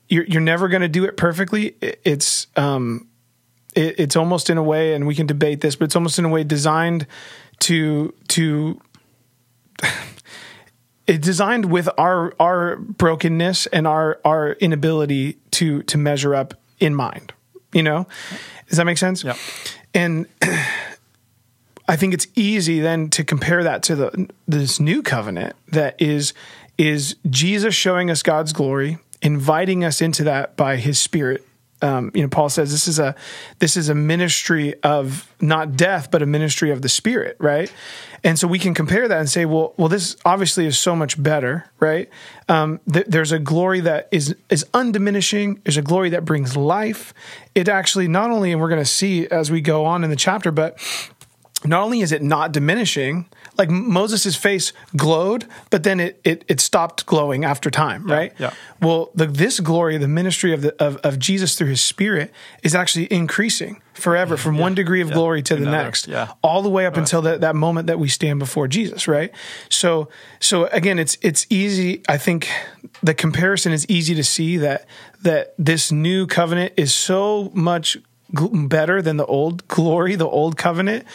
[0.08, 1.76] You're, you're never going to do it perfectly.
[1.82, 3.08] It's um
[3.76, 6.26] it, it's almost in a way and we can debate this but it's almost in
[6.26, 7.06] a way designed
[7.60, 8.82] to to
[11.08, 16.96] it's designed with our our brokenness and our our inability to to measure up in
[16.96, 17.34] mind
[17.74, 18.08] you know?
[18.68, 19.24] Does that make sense?
[19.24, 19.36] Yeah.
[19.94, 20.28] And
[21.88, 26.34] I think it's easy then to compare that to the this new covenant that is
[26.78, 31.46] is Jesus showing us God's glory, inviting us into that by His Spirit.
[31.82, 33.16] Um, you know, Paul says this is a
[33.60, 37.72] this is a ministry of not death, but a ministry of the Spirit, right?
[38.24, 41.22] And so we can compare that and say, well, well, this obviously is so much
[41.22, 42.10] better, right?
[42.50, 45.64] Um, th- there's a glory that is is undiminishing.
[45.64, 47.14] There's a glory that brings life.
[47.56, 50.16] It actually not only, and we're going to see as we go on in the
[50.16, 50.78] chapter, but
[51.66, 53.26] not only is it not diminishing,
[53.60, 58.34] like Moses' face glowed, but then it, it, it stopped glowing after time, right?
[58.40, 58.54] yeah.
[58.82, 62.32] Well, the, this glory, the ministry of, the, of, of Jesus through his spirit
[62.64, 66.32] is actually increasing forever from one degree of glory to the Another, next, yeah.
[66.42, 69.32] all the way up until that, that moment that we stand before Jesus, right?
[69.68, 70.08] So,
[70.40, 72.02] so again, it's, it's easy.
[72.08, 72.50] I think
[73.04, 74.86] the comparison is easy to see that,
[75.22, 77.98] that this new covenant is so much
[78.34, 81.06] gl- better than the old glory, the old covenant.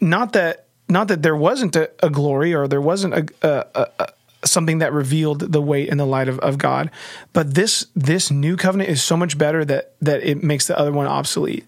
[0.00, 4.08] Not that not that there wasn't a, a glory or there wasn't a, a, a,
[4.46, 6.90] something that revealed the weight and the light of, of God,
[7.32, 10.92] but this this new covenant is so much better that that it makes the other
[10.92, 11.64] one obsolete.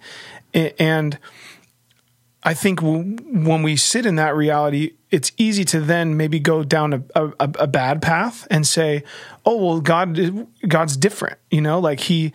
[0.55, 1.19] And
[2.43, 6.93] I think when we sit in that reality, it's easy to then maybe go down
[7.15, 9.03] a, a, a bad path and say,
[9.45, 12.33] "Oh, well, God, God's different." You know, like he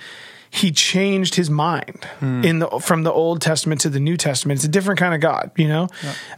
[0.56, 4.60] he changed his mind in the from the Old Testament to the New Testament.
[4.60, 5.50] It's a different kind of God.
[5.58, 5.88] You know,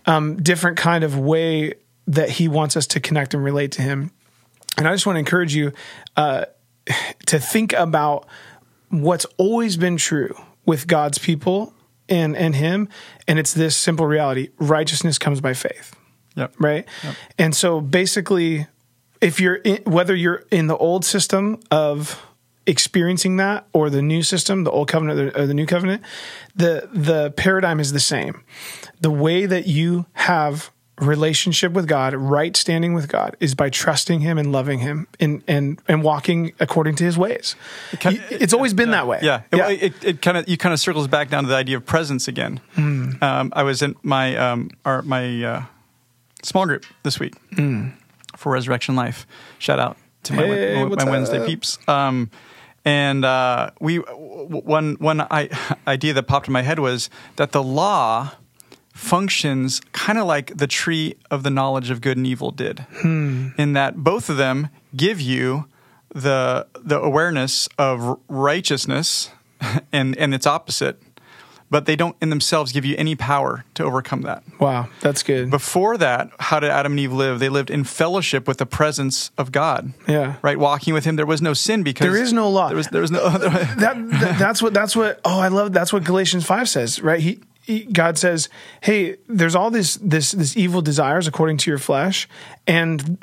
[0.06, 1.73] um, different kind of way
[2.08, 4.12] that he wants us to connect and relate to him.
[4.78, 5.73] And I just want to encourage you
[6.15, 6.45] uh,
[7.25, 8.25] to think about
[8.89, 10.34] what's always been true
[10.65, 11.73] with God's people
[12.08, 12.88] and and Him,
[13.28, 15.93] and it's this simple reality: righteousness comes by faith,
[16.36, 16.54] Yep.
[16.60, 16.86] right?
[17.38, 18.67] And so, basically,
[19.19, 22.21] if you're in, whether you're in the old system of
[22.67, 26.01] experiencing that or the new system, the old covenant or the new covenant,
[26.56, 28.43] the the paradigm is the same.
[29.01, 34.21] The way that you have relationship with God, right standing with God, is by trusting
[34.21, 37.56] Him and loving Him and and and walking according to His ways.
[37.99, 39.19] kind- it's always been that way.
[39.21, 41.78] Yeah, it, it, it kind of you kind of circles back down to the idea
[41.78, 42.62] of presence again.
[42.75, 43.12] Hmm.
[43.21, 45.63] Um, I was in my um, our, my uh,
[46.43, 47.36] small group this week
[48.38, 49.28] for Resurrection Life.
[49.60, 50.43] Shout out to my.
[50.43, 51.78] Hey, my, my Wednesday peeps.
[51.88, 52.32] Um,
[52.86, 55.50] and uh, we one one I,
[55.88, 58.32] idea that popped in my head was that the law
[58.93, 63.50] functions kind of like the tree of the knowledge of good and evil did, Hmm.
[63.58, 65.65] in that both of them give you
[66.13, 69.30] the the awareness of righteousness
[69.91, 71.02] and and its opposite,
[71.69, 74.43] but they don't in themselves give you any power to overcome that.
[74.60, 75.49] Wow, that's good.
[75.49, 77.39] Before that, how did Adam and Eve live?
[77.39, 79.93] They lived in fellowship with the presence of God.
[80.08, 80.36] Yeah.
[80.41, 81.15] Right, walking with Him.
[81.15, 82.67] There was no sin because There is no law.
[82.67, 83.30] There was there was no.
[83.38, 87.19] that, that that's what that's what oh I love that's what Galatians 5 says right
[87.19, 88.49] he, he God says
[88.82, 92.28] hey there's all this this this evil desires according to your flesh
[92.67, 93.17] and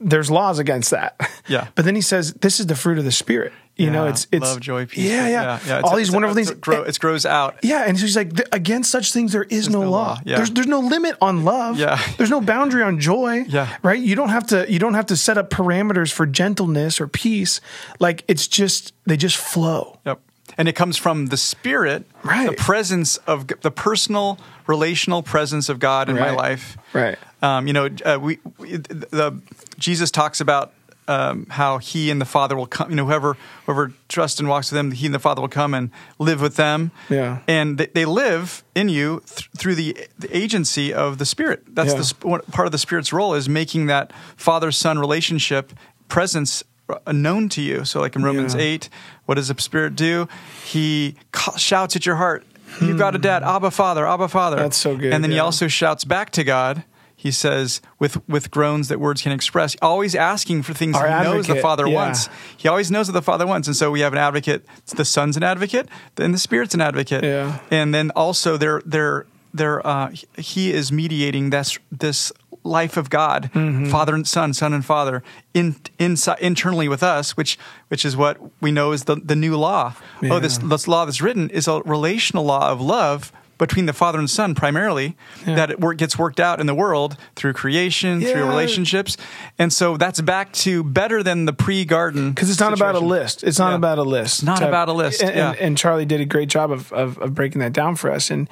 [0.00, 1.68] there's laws against that Yeah.
[1.74, 4.42] but then he says this is the fruit of the spirit you know it's it's
[4.44, 5.04] love, joy, peace.
[5.10, 7.56] yeah yeah, It's- all these wonderful things It, grow, it grows out.
[7.62, 9.98] yeah, and so he's like, against such things there is no, no law.
[10.02, 10.36] law, yeah.
[10.36, 11.78] There's there's no limit on love.
[11.78, 12.00] Yeah.
[12.18, 13.44] There's no boundary on joy.
[13.48, 13.74] Yeah.
[13.82, 14.00] Right?
[14.00, 17.60] You don't have to you don't have to set up parameters for gentleness or peace.
[17.98, 19.98] Like it's just they just flow.
[20.06, 20.20] Yep.
[20.58, 22.48] And it comes from the spirit, Right.
[22.50, 26.76] the presence of the personal, relational presence of God in my life.
[26.92, 27.16] Right.
[27.40, 29.40] Um, you know, uh, we, we the
[29.78, 30.72] Jesus talks about
[31.12, 32.90] um, how He and the Father will come.
[32.90, 35.74] You know, whoever whoever trusts and walks with them, He and the Father will come
[35.74, 36.90] and live with them.
[37.10, 37.38] Yeah.
[37.46, 41.62] and they, they live in you th- through the the agency of the Spirit.
[41.74, 41.98] That's Yeah.
[41.98, 45.72] the sp- part of the Spirit's role is making that Father Son relationship
[46.08, 47.84] presence uh, known to you.
[47.84, 48.60] So, like in Romans Yeah.
[48.62, 48.88] eight,
[49.26, 50.28] what does the Spirit do?
[50.64, 52.44] He ca- shouts at your heart.
[52.80, 54.56] You've got a dad, Abba Father, Abba Father.
[54.56, 54.62] Hmm.
[54.62, 56.84] That's so good, And then he also shouts back to God.
[57.22, 61.22] He says, with with groans that words can express, always asking for things Our he
[61.22, 61.94] knows the Father yeah.
[61.94, 62.28] wants.
[62.56, 64.66] He always knows what the Father wants, and so we have an advocate.
[64.96, 67.60] The Son's an advocate, then the Spirit's an advocate, Yeah.
[67.70, 72.32] and then also they're they're they're uh, he is mediating this this
[72.64, 73.86] life of God, Mm-hmm.
[73.90, 75.22] Father and Son, Son and Father,
[75.54, 77.56] in, inside internally with us, which
[77.86, 79.94] which is what we know is the the new law.
[80.24, 83.32] Oh, this this law that's written is a relational law of love
[83.66, 87.16] between the Father and Son primarily that it work, gets worked out in the world
[87.36, 89.16] through creation, through relationships,
[89.58, 93.42] and so that's back to better than the pre-garden because it's not about a list.
[93.44, 93.76] It's not Yeah.
[93.76, 94.42] about a list.
[94.44, 97.18] not type- about a list, And, and, and Charlie did a great job of, of
[97.18, 98.30] of breaking that down for us.
[98.30, 98.48] And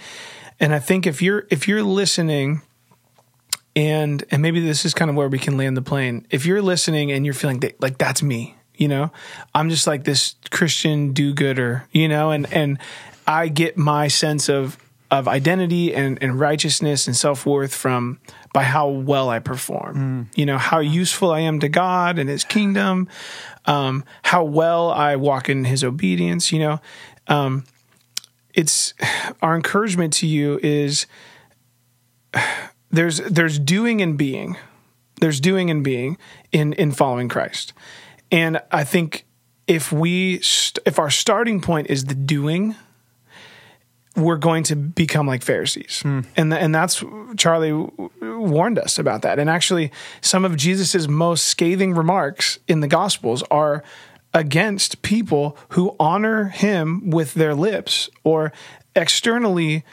[0.60, 2.62] and I think if you're if you're listening,
[3.76, 6.26] and and maybe this is kind of where we can land the plane.
[6.30, 9.10] If you're listening and you're feeling that, like that's me, you know,
[9.54, 12.78] I'm just like this Christian do-gooder, you know, and and
[13.26, 14.76] I get my sense of
[15.10, 18.20] of identity and, and righteousness and self worth from
[18.52, 19.96] by how well I perform.
[20.34, 23.08] You know, how useful I am to God and His kingdom,
[23.66, 26.52] um, how well I walk in His obedience.
[26.52, 26.80] You know,
[27.26, 27.64] um,
[28.54, 28.94] it's
[29.42, 31.06] our encouragement to you is
[32.90, 34.56] there's there's doing and being,
[35.20, 36.18] there's doing and being
[36.52, 37.72] in in following Christ,
[38.30, 39.26] and I think
[39.66, 42.74] if we st- if our starting point is the doing
[44.16, 46.02] we're going to become like Pharisees.
[46.36, 47.04] And th- and that's
[47.36, 49.38] Charlie w- warned us about that.
[49.38, 53.84] And actually some of Jesus's most scathing remarks in the gospels are
[54.34, 58.52] against people who honor him with their lips or
[58.94, 59.84] externally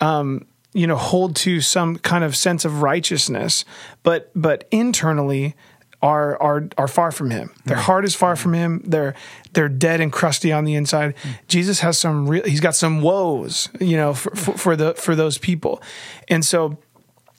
[0.00, 3.64] um, you know hold to some kind of sense of righteousness
[4.02, 5.54] but but internally
[6.02, 7.50] are are are far from him.
[7.66, 8.82] Their heart is far from him.
[8.84, 9.14] They're
[9.52, 11.14] they're dead and crusty on the inside.
[11.48, 12.44] Jesus has some real.
[12.44, 15.82] He's got some woes, you know, for, for, for the for those people,
[16.28, 16.78] and so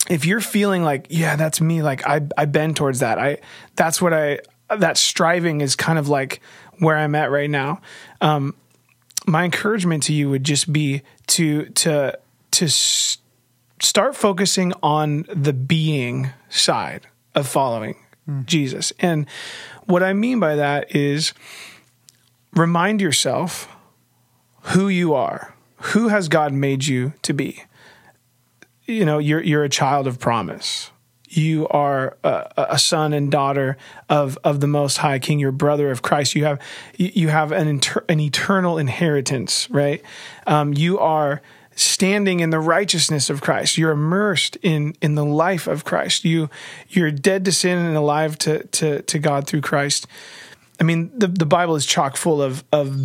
[0.09, 3.37] if you're feeling like yeah that's me like i i bend towards that i
[3.75, 4.39] that's what i
[4.75, 6.41] that striving is kind of like
[6.79, 7.79] where i'm at right now
[8.19, 8.55] um
[9.27, 12.17] my encouragement to you would just be to to
[12.49, 13.19] to s-
[13.79, 17.95] start focusing on the being side of following
[18.45, 18.93] jesus.
[18.99, 19.25] And
[19.85, 21.33] what i mean by that is
[22.53, 23.67] remind yourself
[24.61, 25.55] who you are.
[25.77, 27.63] Who has god made you to be?
[28.85, 30.91] You know you're you're a child of promise.
[31.33, 33.77] You are a, a son and daughter
[34.09, 35.39] of of the most high king.
[35.39, 36.35] You're brother of christ.
[36.35, 36.59] You have
[36.97, 40.03] you have an inter, an eternal inheritance right?
[40.45, 41.41] Um, you are
[41.81, 43.77] standing in the righteousness of christ.
[43.77, 46.25] You're immersed in in the life of christ.
[46.25, 46.49] You
[46.89, 50.07] you're dead to sin and alive to to to god through christ.
[50.79, 52.97] I mean the the bible is chock full of of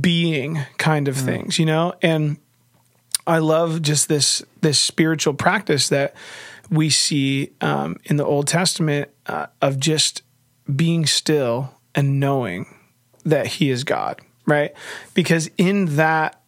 [0.00, 1.94] being kind of things you know?
[2.02, 2.38] And
[3.26, 6.14] I love just this this spiritual practice that
[6.70, 10.22] we see um, in the Old Testament uh, of just
[10.74, 12.66] being still and knowing
[13.24, 14.72] that He is God, right?
[15.14, 16.40] Because in that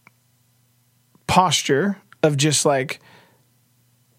[1.27, 3.01] posture of just like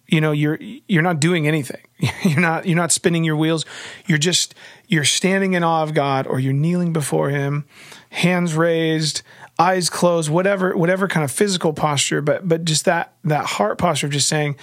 [0.08, 1.82] you know you're you're not doing anything.
[2.24, 3.66] You're not you're not spinning your wheels.
[4.06, 4.54] You're just
[4.88, 7.66] you're standing in awe of god or you're kneeling before him
[8.10, 9.22] hands raised
[9.60, 14.08] eyes closed whatever whatever kind of physical posture but but just that that heart posture
[14.08, 14.56] of just saying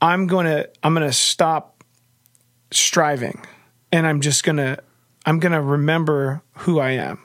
[0.00, 1.82] i'm going to i'm going to stop
[2.70, 3.44] striving
[3.92, 4.76] and i'm just going to
[5.24, 7.18] i'm going to remember who i am.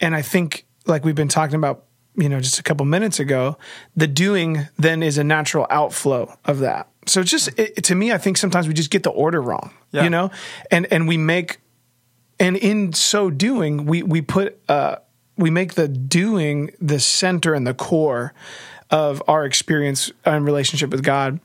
[0.00, 1.84] And i think like we've been talking about
[2.16, 3.56] you know just a couple minutes ago
[3.96, 6.88] the doing then is a natural outflow of that.
[7.06, 9.72] So it's just it, to me i think sometimes we just get the order wrong
[9.92, 10.04] Yeah.
[10.04, 10.30] you know?
[10.70, 11.58] And and we make
[12.38, 14.96] and in so doing we we put uh
[15.36, 18.34] we make the doing the center and the core
[18.90, 21.40] of our experience and relationship with god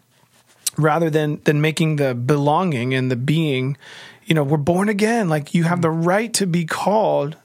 [0.78, 3.78] rather than than making the belonging and the being
[4.26, 5.30] you know we're born again.
[5.30, 7.38] Like you have the right to be called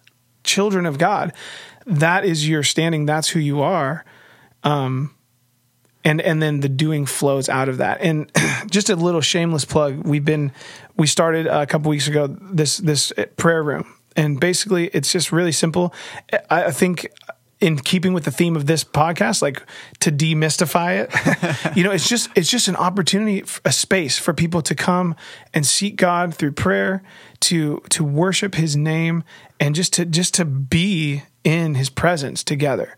[0.43, 1.33] children of god
[1.87, 4.05] that is your standing that's who you are.
[4.63, 5.15] Um
[6.05, 8.01] and and then the doing flows out of that.
[8.01, 8.31] And
[8.71, 10.53] just a little shameless plug we've been
[10.97, 13.93] we started a couple weeks ago this this prayer room.
[14.17, 15.95] And basically it's just really simple.
[16.51, 17.09] I, I think
[17.63, 19.63] in keeping with the theme of this podcast like
[20.01, 24.61] to demystify it you know it's just it's just an opportunity a space for people
[24.61, 25.15] to come
[25.55, 27.05] and seek god through prayer
[27.39, 29.23] to to worship his name
[29.61, 32.97] and just to just to be in his presence together.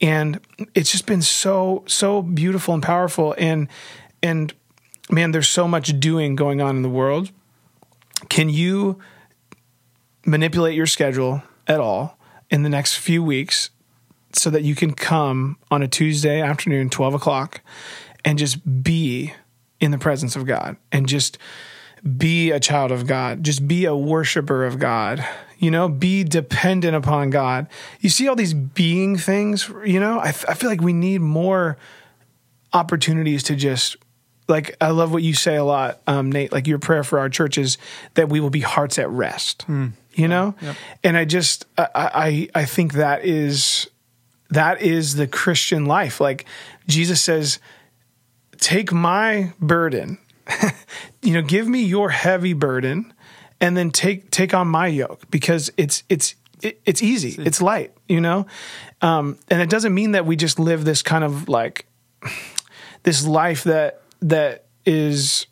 [0.00, 0.40] And
[0.74, 3.34] it's just been so so beautiful and powerful.
[3.38, 3.68] And
[4.22, 4.52] and
[5.10, 7.30] man there's so much doing going on in the world.
[8.28, 8.98] Can you
[10.26, 12.18] manipulate your schedule at all
[12.50, 13.70] in the next few weeks
[14.32, 17.60] so that you can come on a Tuesday afternoon, 12 o'clock,
[18.24, 19.32] and just be
[19.80, 21.38] in the presence of God and just
[22.16, 25.26] be a child of God, just be a worshiper of God,
[25.58, 27.68] you know, be dependent upon God.
[28.00, 31.20] You see all these being things, you know, I, f- I feel like we need
[31.20, 31.76] more
[32.72, 33.96] opportunities to just
[34.46, 36.52] like I love what you say a lot, um, Nate.
[36.52, 37.78] Like your prayer for our church is
[38.14, 39.64] that we will be hearts at rest.
[40.12, 40.54] You know,
[41.02, 43.88] and I just I, I I think that is
[44.50, 46.20] that is the Christian life.
[46.20, 46.44] Like
[46.86, 47.58] Jesus says,
[48.58, 50.18] take my burden,
[51.22, 53.13] you know, give me your heavy burden,
[53.60, 57.92] and then take take on my yoke because it's it's it, it's easy, it's light,
[58.08, 58.46] you know,
[59.02, 61.86] um, and it doesn't mean that we just live this kind of like
[63.02, 65.46] this life that that is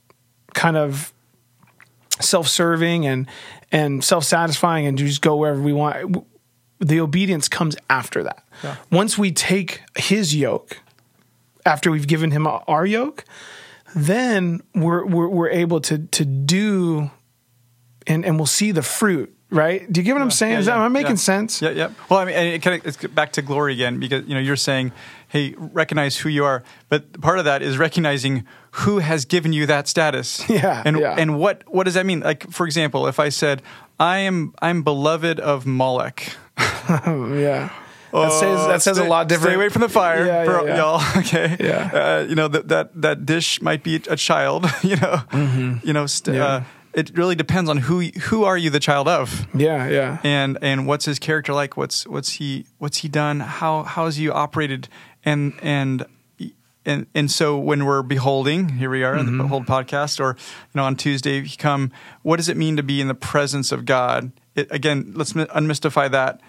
[0.54, 1.12] kind of
[2.20, 3.26] self-serving and
[3.70, 6.26] and self-satisfying and just go wherever we want.
[6.78, 8.44] The obedience comes after that.
[8.90, 10.80] Once we take his yoke
[11.64, 13.24] after we've given him our yoke,
[13.94, 17.10] then we're we're, we're able to to do,
[18.06, 19.34] and and we'll see the fruit.
[19.50, 19.90] Right?
[19.92, 20.54] Do you get what I'm saying?
[20.54, 21.16] Yeah, Is that, yeah, am I making yeah.
[21.16, 21.60] sense?
[21.60, 21.90] Yeah, yeah.
[22.08, 24.56] Well, I mean, it kind of it's back to glory again because you know you're
[24.56, 24.92] saying,
[25.28, 29.66] hey, recognize who you are, but part of that is recognizing who has given you
[29.66, 30.42] that status.
[30.48, 31.16] Yeah, and yeah.
[31.18, 32.20] and what what does that mean?
[32.20, 33.60] Like, for example, if I said,
[34.00, 36.22] I am I'm beloved of Moloch.
[36.88, 37.68] Yeah.
[38.12, 39.52] That says that says Stay- a lot different.
[39.52, 40.76] Stay away from the fire, Yeah, bro- yeah, yeah.
[40.76, 41.18] y'all.
[41.20, 41.56] Okay.
[41.58, 41.90] Yeah.
[42.20, 44.66] Uh, you know that that that dish might be a child.
[44.82, 45.22] You know.
[45.82, 46.04] You know.
[46.06, 46.36] St- Mm-hmm.
[46.36, 46.44] Yeah.
[46.44, 46.62] uh,
[46.94, 49.46] it really depends on who who are you the child of?
[49.54, 50.18] Yeah, yeah.
[50.24, 51.76] and and what's his character like?
[51.76, 53.40] What's what's he what's he done?
[53.40, 54.88] How how has he operated?
[55.24, 56.04] And and
[56.84, 59.38] and and so when we're beholding here we are in Mm-hmm.
[59.38, 62.82] the behold podcast or you know on tuesday you come what does it mean to
[62.82, 64.32] be in the presence of god?
[64.56, 66.40] It, again let's unmystify that.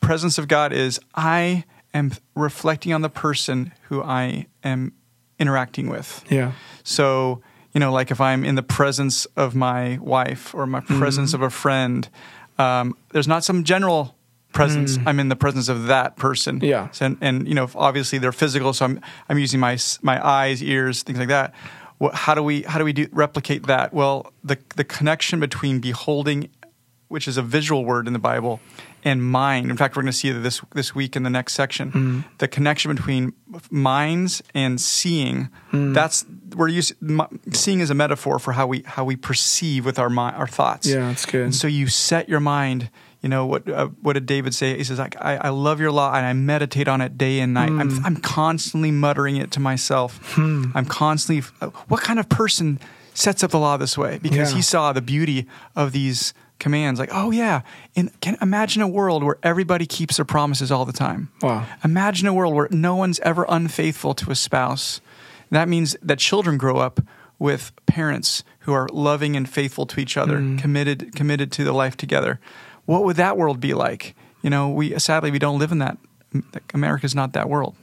[0.00, 4.92] Presence of god is i am reflecting on the person who i am
[5.38, 6.24] interacting with.
[6.30, 6.52] Yeah.
[6.82, 7.40] so,
[7.76, 11.42] you know, like if I'm in the presence of my wife or my presence of
[11.42, 12.08] a friend,
[12.58, 14.16] um, there's not some general
[14.54, 14.96] presence.
[15.04, 16.60] I'm in the presence of that person.
[16.62, 16.90] Yeah.
[16.92, 20.62] So, and, and you know, obviously they're physical, so I'm I'm using my my eyes,
[20.62, 21.52] ears, things like that.
[21.98, 23.92] What, how do we how do we do replicate that?
[23.92, 26.48] Well, the the connection between beholding,
[27.08, 28.58] which is a visual word in the Bible,
[29.06, 29.70] and mind.
[29.70, 32.24] In fact, we're going to see this this week in the next section.
[32.38, 33.32] The connection between
[33.70, 35.48] minds and seeing.
[35.72, 36.96] That's we're using
[37.52, 40.86] seeing as a metaphor for how we how we perceive with our mind, our thoughts.
[40.86, 41.42] Yeah, that's good.
[41.44, 42.90] And so you set your mind.
[43.22, 43.68] You know what?
[43.68, 44.76] Uh, what did David say?
[44.76, 47.54] He says, "Like I, I love your law, and I meditate on it day and
[47.54, 47.70] night.
[47.70, 47.80] Hmm.
[47.80, 50.20] I'm, I'm constantly muttering it to myself.
[50.38, 51.42] I'm constantly.
[51.60, 52.78] Uh, what kind of person
[53.14, 54.18] sets up the law this way?
[54.18, 54.56] Because Yeah.
[54.56, 56.98] he saw the beauty of these commands.
[56.98, 57.62] Like, oh yeah,
[57.94, 61.30] and can imagine a world where everybody keeps their promises all the time.
[61.42, 61.66] Wow.
[61.84, 65.00] Imagine a world where no one's ever unfaithful to a spouse.
[65.50, 67.00] That means that children grow up
[67.38, 71.96] with parents who are loving and faithful to each other, committed committed to the life
[71.96, 72.40] together.
[72.86, 74.14] What would that world be like?
[74.42, 75.98] You know, we sadly we don't live in that.
[76.74, 77.74] America's not that world.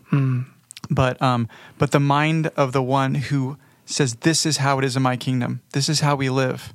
[0.89, 1.47] But um,
[1.77, 5.15] but the mind of the one who says, "This is how it is in my
[5.17, 5.61] kingdom.
[5.71, 6.73] This is how we live."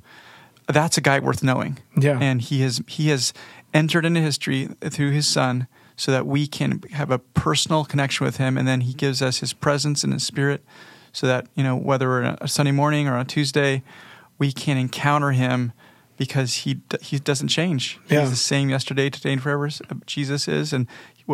[0.71, 1.79] That's a guy worth knowing.
[1.99, 2.19] Yeah.
[2.21, 3.33] and he has he has
[3.73, 8.37] entered into history through his son, so that we can have a personal connection with
[8.37, 10.63] him, and then he gives us his presence and his spirit,
[11.11, 13.83] so that you know whether we're on a Sunday morning or on a Tuesday,
[14.37, 15.73] we can encounter him
[16.17, 17.99] because he he doesn't change.
[18.09, 18.21] Yeah.
[18.21, 19.67] He's the same yesterday, today, and forever.
[19.67, 20.87] Uh, Jesus is, and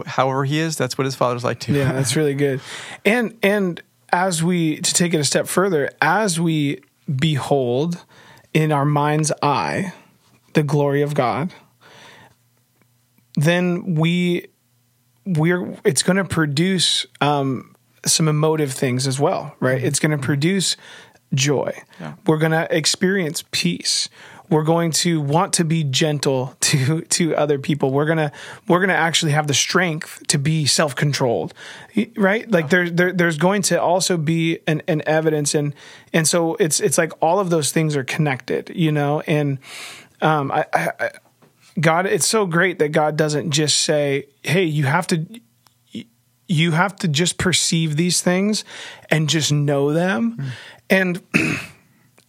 [0.06, 1.74] however he is, that's what his father's like too.
[1.74, 2.62] Yeah, that's really good.
[3.04, 3.82] And and
[4.12, 6.82] as we to take it a step further, as we
[7.14, 8.06] behold
[8.56, 9.94] in our mind's eye
[10.54, 11.54] the glory of God,
[13.36, 14.48] then we
[15.26, 17.76] we're it's going to produce um,
[18.06, 19.84] some emotive things as well, right?
[19.84, 20.78] It's going to produce
[21.34, 21.78] joy.
[22.00, 22.14] Yeah.
[22.26, 24.08] We're going to experience peace.
[24.50, 27.92] We're going to want to be gentle to to other people.
[27.92, 28.32] We're gonna
[28.68, 31.54] we're gonna actually have the strength to be self controlled,
[32.16, 32.50] right?
[32.50, 35.74] Like there, there there's going to also be an, an evidence and
[36.14, 39.22] and so it's it's like all of those things are connected, you know.
[39.22, 39.60] And
[40.22, 41.12] um, I, I, I
[41.80, 45.26] God, it's so great that God doesn't just say, "Hey, you have to."
[46.48, 48.64] You have to just perceive these things
[49.10, 50.52] and just know them.
[50.92, 51.24] And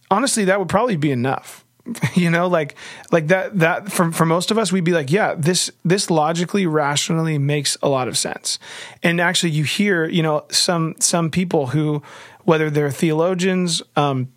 [0.09, 1.63] honestly, that would probably be enough.
[2.15, 2.75] You know, like
[3.11, 6.65] like that that for for most of us, we'd be like, yeah, this this logically,
[6.65, 8.59] rationally makes a lot of sense.
[9.03, 12.01] And actually, you hear, you know, some some people who,
[12.43, 14.29] whether they're theologians, um,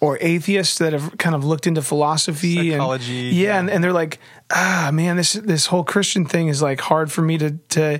[0.00, 3.58] or atheists that have kind of looked into philosophy Psychology, and yeah, yeah.
[3.58, 4.18] And, and they're like
[4.50, 7.94] ah man this this whole christian thing is like hard for me to to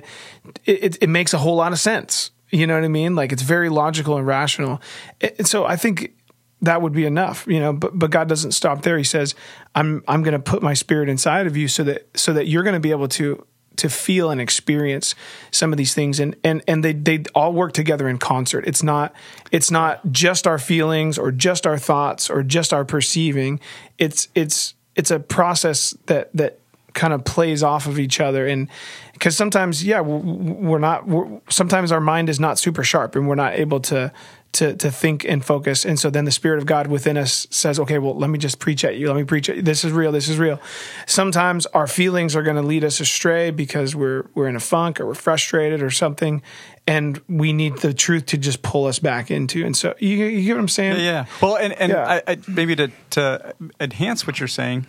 [0.65, 3.31] it, it, it makes a whole lot of sense you know what i mean like
[3.31, 4.81] it's very logical and rational
[5.19, 6.13] and so i think
[6.61, 8.97] that would be enough you know but but god doesn't stop there.
[8.97, 9.35] He says
[9.75, 12.63] i'm i'm going to put my spirit inside of you so that so that you're
[12.63, 13.45] going to be able to
[13.77, 15.15] to feel and experience
[15.51, 16.19] some of these things.
[16.19, 18.65] And and and they they all work together in concert.
[18.67, 19.13] It's not
[19.51, 23.59] it's not just our feelings or just our thoughts or just our perceiving.
[23.97, 26.59] It's it's it's a process that that
[26.93, 28.47] kind of plays off of each other.
[28.47, 28.69] And
[29.13, 33.35] because sometimes yeah we're, not we're, sometimes our mind is not super sharp and we're
[33.35, 34.11] not able to
[34.55, 37.79] to to think and focus and so then the spirit of god within us says
[37.79, 39.61] okay well let me just preach at you let me preach at you.
[39.61, 40.59] this is real this is real
[41.05, 44.99] sometimes our feelings are going to lead us astray because we're we're in a funk
[44.99, 46.41] or we're frustrated or something
[46.87, 50.43] and we need the truth to just pull us back into and so you, you
[50.45, 51.25] get what i'm saying Yeah, yeah.
[51.41, 52.21] Well, and and Yeah.
[52.27, 54.85] I, I, maybe to to enhance what you're saying,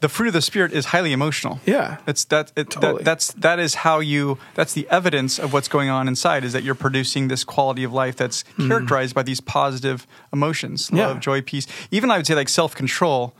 [0.00, 1.60] the fruit of the spirit is highly emotional.
[1.66, 1.98] Yeah.
[2.06, 2.96] it's that, it, Totally.
[2.98, 6.52] that that's that is how you that's the evidence of what's going on inside is
[6.52, 10.96] that you're producing this quality of life that's characterized by these positive emotions, Hmm.
[10.96, 11.06] Yeah.
[11.08, 11.66] love, joy, peace.
[11.90, 13.34] Even I would say like self control.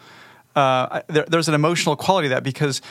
[0.57, 2.83] Uh, there, there's an emotional quality to that because.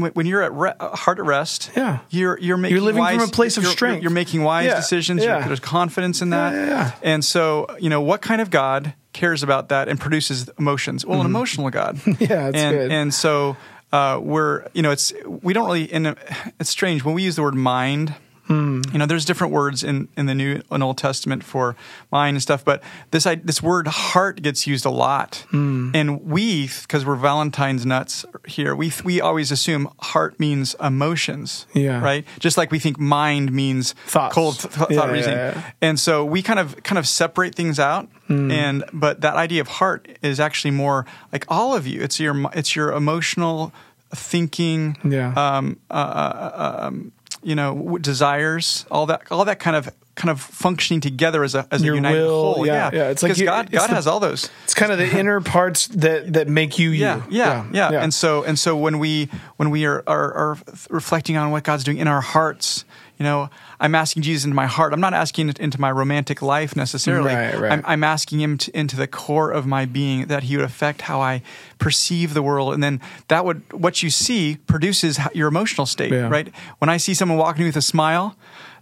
[0.00, 1.98] When you're at re- uh, heart at rest, Yeah.
[2.10, 4.02] you're you're making you're living from a place of you're- strength.
[4.02, 5.22] You're making wise Yeah, decisions.
[5.24, 5.46] yeah.
[5.46, 9.42] There's confidence in that, Yeah, yeah, and so you know what kind of God cares
[9.42, 11.04] about that and produces emotions?
[11.04, 11.96] Well, an emotional God.
[11.96, 12.12] Mm-hmm.
[12.20, 12.92] Yeah, that's and, good.
[12.92, 13.56] And so
[13.92, 15.84] uh, we're, you know, it's we don't really.
[15.92, 16.16] In a,
[16.60, 18.14] it's strange when we use the word mind.
[18.48, 18.80] Hmm.
[18.92, 21.76] You know, there's different words in, in the New and Old Testament for
[22.10, 25.90] mind and stuff, but this I, this word heart gets used a lot, Hmm.
[25.94, 32.00] and we because we're Valentine's nuts here, we we always assume heart means emotions, Yeah.
[32.02, 32.24] right?
[32.40, 34.34] Just like we think mind means Thoughts.
[34.34, 37.78] cold th- thought Yeah, reasoning, yeah, and so we kind of kind of separate things
[37.78, 38.50] out Hmm.
[38.50, 42.34] and but that idea of heart is actually more like all of you it's your
[42.54, 43.72] it's your emotional
[44.14, 45.32] thinking Yeah.
[45.36, 50.40] um, uh, uh, um, you know desires all that all that kind of kind of
[50.40, 53.10] functioning together as a as Your a united will, whole yeah, yeah.
[53.10, 55.40] It's like you- God it's God the- has all those It's kind of the inner
[55.40, 57.04] parts that that make you you.
[57.06, 60.58] yeah, yeah, yeah, And so and so when we when we are, are are
[60.90, 62.84] reflecting on what God's doing in our hearts,
[63.18, 63.48] you know,
[63.80, 64.92] I'm asking Jesus into my heart.
[64.92, 67.32] I'm not asking it into my romantic life necessarily.
[67.34, 67.72] Right, right.
[67.72, 71.02] I'm, I'm asking Him to, into the core of my being that He would affect
[71.02, 71.42] how I
[71.78, 76.28] perceive the world, and then that would what you see produces your emotional state, Yeah.
[76.28, 76.52] right?
[76.80, 78.34] When I see someone walking with a smile,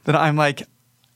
[0.05, 0.63] then I'm like.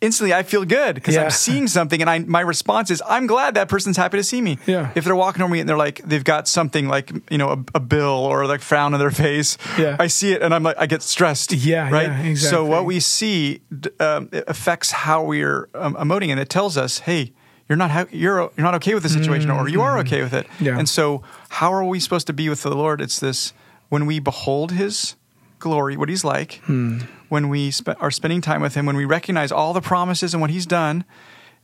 [0.01, 1.25] Instantly, I feel good because Yeah.
[1.25, 4.41] I'm seeing something, and I my response is, "I'm glad that person's happy to see
[4.41, 4.93] me." Yeah.
[4.95, 7.65] If they're walking over me and they're like, they've got something like you know a,
[7.75, 9.97] a bill or like frown on their face, Yeah.
[9.99, 11.53] I see it and I'm like, I get stressed.
[11.53, 12.25] Yeah, right.
[12.25, 13.61] yeah, So what we see
[13.99, 17.33] um, it affects how we're um, emoting, and it tells us, hey.
[17.69, 20.33] You're not ha- you're you're not okay with the situation, or you are okay with
[20.35, 20.45] it.
[20.49, 20.65] Mm-hmm.
[20.65, 20.77] Yeah.
[20.81, 23.01] And so, how are we supposed to be with the Lord?
[23.01, 23.53] It's this
[23.91, 25.15] when we behold His
[25.61, 27.01] glory, what He's like, Hmm.
[27.29, 30.51] when we are spending time with Him, when we recognize all the promises and what
[30.51, 31.05] He's done,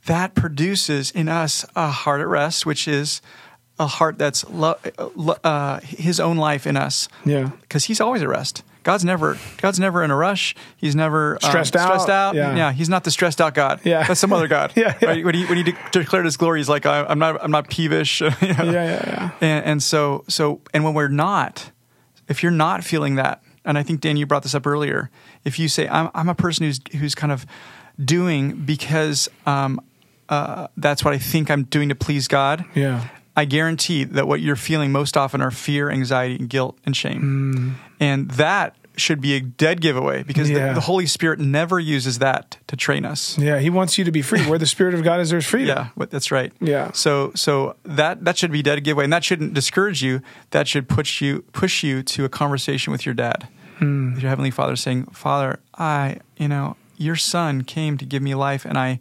[0.06, 3.20] that produces in us a heart at rest, which is
[3.78, 7.08] a heart that's lo- uh, uh, His own life in us.
[7.24, 7.50] Yeah.
[7.62, 8.62] because He's always at rest.
[8.84, 10.54] God's never God's never in a rush.
[10.76, 11.88] He's never um, Stressed out.
[11.88, 12.34] Stressed out.
[12.36, 12.70] Yeah.
[12.70, 13.80] He's not the stressed out God.
[13.82, 14.04] Yeah.
[14.06, 14.72] that's some other God.
[14.76, 15.08] Yeah, yeah.
[15.08, 15.24] Right?
[15.24, 18.20] When he when he de- declared His glory, He's like, I'm not I'm not peevish.
[18.20, 18.36] You know?
[18.40, 19.30] Yeah, yeah, yeah.
[19.40, 21.72] And, and so so and when we're not,
[22.28, 25.10] if you're not feeling that, and I think Dan, you brought this up earlier.
[25.44, 27.44] If you say I'm I'm a person who's who's kind of
[28.02, 29.80] doing because um,
[30.28, 32.64] uh, that's what I think I'm doing to please God.
[32.74, 33.08] Yeah.
[33.38, 37.76] I guarantee that what you're feeling most often are fear, anxiety, and guilt and shame.
[38.00, 40.68] And that should be a dead giveaway because Yeah.
[40.68, 43.36] the, the Holy Spirit never uses that to train us.
[43.36, 44.40] Yeah, he wants you to be free.
[44.48, 45.90] Where the spirit of God is, there's freedom.
[45.98, 46.50] Yeah, that's right.
[46.60, 46.92] Yeah.
[46.92, 50.22] So so that that should be dead giveaway, and that shouldn't discourage you.
[50.52, 53.48] That should push you push you to a conversation with your dad,
[53.80, 58.34] With your heavenly Father, saying, "Father, I you know your Son came to give me
[58.34, 59.00] life, and I."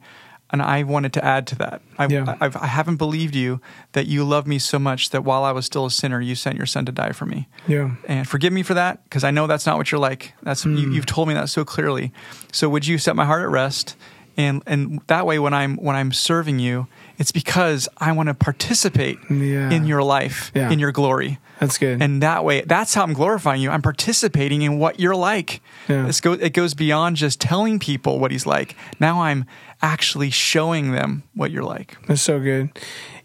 [0.52, 1.82] And I wanted to add to that.
[1.98, 2.36] I, Yeah.
[2.40, 3.60] I've, I haven't believed you
[3.94, 6.56] that you love me so much that while I was still a sinner, you sent
[6.56, 7.96] your son to die for me Yeah.
[8.08, 10.34] and forgive me for that because I know that's not what you're like.
[10.44, 10.78] That's Hmm.
[10.78, 12.14] you, you've told me that so clearly.
[12.54, 13.96] So would you set my heart at rest?
[14.38, 16.88] And and that way, when I'm when I'm serving you,
[17.18, 19.70] it's because I want to participate Yeah.
[19.72, 20.70] in your life, Yeah.
[20.70, 21.40] in your glory.
[21.60, 22.02] That's good.
[22.02, 23.70] And that way, that's how I'm glorifying you.
[23.72, 25.62] I'm participating in what you're like.
[25.88, 26.04] Yeah.
[26.06, 28.76] This go, it goes beyond just telling people what he's like.
[29.00, 29.46] Now I'm
[29.82, 31.98] actually showing them what you're like.
[32.08, 32.78] That's so good.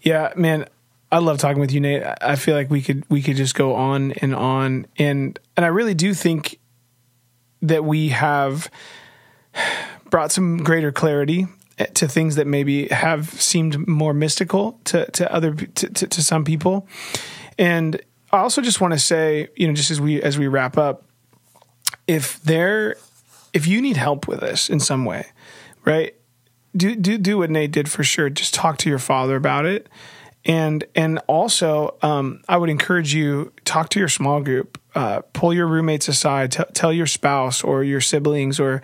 [0.02, 0.66] Yeah, man,
[1.10, 2.04] I love talking with you, Nate.
[2.04, 5.66] I- I feel like we could we could just go on and on, and and
[5.66, 6.58] I really do think
[7.62, 8.70] that we have
[10.10, 11.46] brought some greater clarity
[11.86, 16.44] to things that maybe have seemed more mystical to to other to, to, to some
[16.44, 16.86] people,
[17.58, 18.00] and
[18.32, 21.04] I also just want to say, you know, just as we as we wrap up,
[22.06, 22.96] if there
[23.52, 25.26] if you need help with this in some way,
[25.84, 26.14] right?
[26.76, 28.30] Do do do what Nate did for sure.
[28.30, 29.88] Just talk to your father about it.
[30.44, 34.80] And and also, um, I would encourage you talk to your small group.
[34.94, 36.52] Uh, pull your roommates aside.
[36.52, 38.80] T- tell your spouse or your siblings or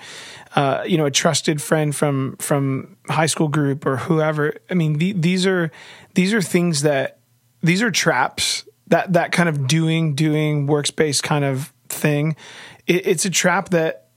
[0.55, 4.55] uh, you know a trusted friend from from high school group or whoever.
[4.71, 5.73] I mean, the, these are
[6.15, 7.19] these are things that
[7.63, 12.37] these are traps that that kind of doing doing workspace kind of thing.
[12.87, 14.09] It, it's a trap that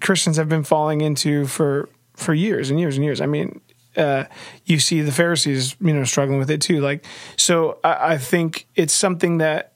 [0.00, 3.20] Christians have been falling into for for years and years and years.
[3.20, 3.60] I mean,
[3.96, 4.24] uh,
[4.64, 6.80] you see the Pharisees, you know, struggling with it too.
[6.80, 7.04] Like,
[7.36, 9.74] so I, I think it's something that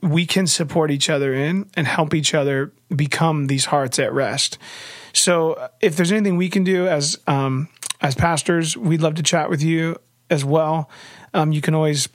[0.00, 4.58] we can support each other in and help each other become these hearts at rest.
[5.12, 7.68] So, uh, if there's anything we can do as um,
[8.00, 9.96] as pastors, we'd love to chat with you
[10.30, 10.90] as well.
[11.34, 12.08] Um, you can always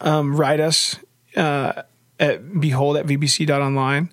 [0.00, 0.96] um, write us
[1.36, 1.82] uh,
[2.18, 4.10] at behold at vbc.online.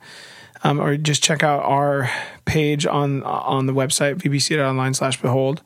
[0.63, 2.09] Um, or just check out our
[2.45, 5.61] page on on the website vbc.online slash behold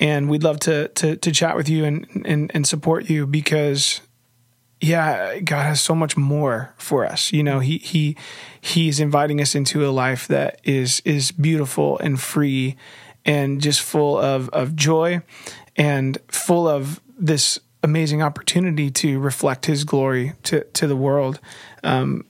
[0.00, 4.00] and we'd love to to to chat with you and and, and support you because
[4.80, 7.32] yeah, God has so much more for us.
[7.32, 8.16] You know, he he
[8.60, 12.76] he's inviting us into a life that is is beautiful and free
[13.24, 15.20] and just full of of joy
[15.76, 21.40] and full of this amazing opportunity to reflect his glory to to the world.
[21.84, 22.24] Um,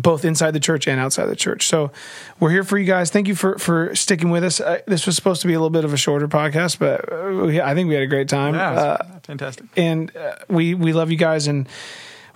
[0.00, 1.66] both inside the church and outside the church.
[1.66, 1.90] So
[2.38, 3.10] we're here for you guys.
[3.10, 4.60] Thank you for for sticking with us.
[4.60, 7.46] Uh, this was supposed to be a little bit of a shorter podcast, but uh,
[7.46, 8.54] we, I think we had a great time.
[8.54, 9.66] Yeah, Uh, fantastic.
[9.76, 11.68] and uh, we we love you guys, and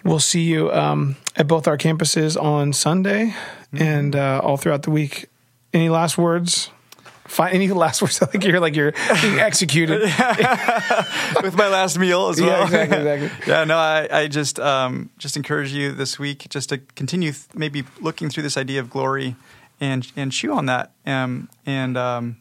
[0.04, 3.34] we'll see you um, at both our campuses on Sunday
[3.72, 5.26] and uh, all throughout the week.
[5.72, 6.70] Any last words?
[7.26, 8.20] Fi- any last words?
[8.22, 8.92] I think you're like you're
[9.22, 10.00] being executed.
[11.42, 12.50] with my last meal as well.
[12.50, 13.52] Yeah, exactly, exactly.
[13.52, 17.46] yeah, no, I, I just um, just encourage you this week just to continue th-
[17.54, 19.36] maybe looking through this idea of glory
[19.80, 22.36] and and chew on that um, and um,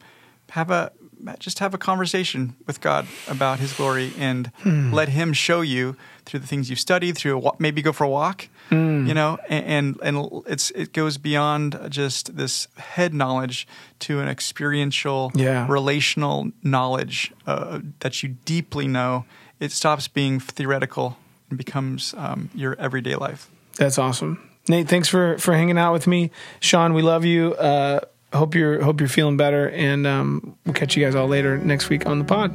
[0.52, 0.92] have a
[1.40, 4.92] just have a conversation with God about His glory and Hmm.
[4.94, 5.96] let Him show you
[6.26, 7.18] through the things you've studied.
[7.18, 9.06] Through a, maybe go for a walk, Hmm.
[9.08, 13.68] you know, and, and and it's it goes beyond just this head knowledge
[14.00, 15.66] to an experiential, Yeah.
[15.70, 19.26] relational knowledge uh, that you deeply know.
[19.60, 21.18] It stops being theoretical
[21.50, 23.50] and becomes um, your everyday life.
[23.78, 24.40] That's awesome.
[24.68, 26.32] Nate, thanks for for hanging out with me.
[26.60, 27.54] Sean, we love you.
[27.56, 28.00] Uh,
[28.34, 31.90] hope you're hope you're feeling better, and um, we'll catch you guys all later next
[31.90, 32.52] week on the pod.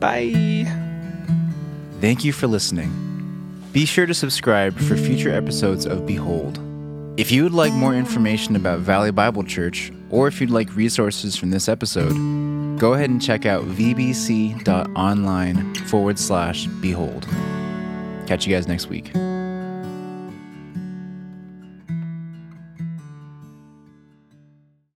[0.00, 0.89] Bye.
[2.00, 2.90] Thank you for listening.
[3.72, 6.58] Be sure to subscribe for future episodes of Behold.
[7.18, 11.36] If you would like more information about Valley Bible Church, or if you'd like resources
[11.36, 12.14] from this episode,
[12.78, 14.64] go ahead and check out vbc.online
[15.74, 17.28] forward slash behold.
[18.26, 19.12] Catch you guys next week.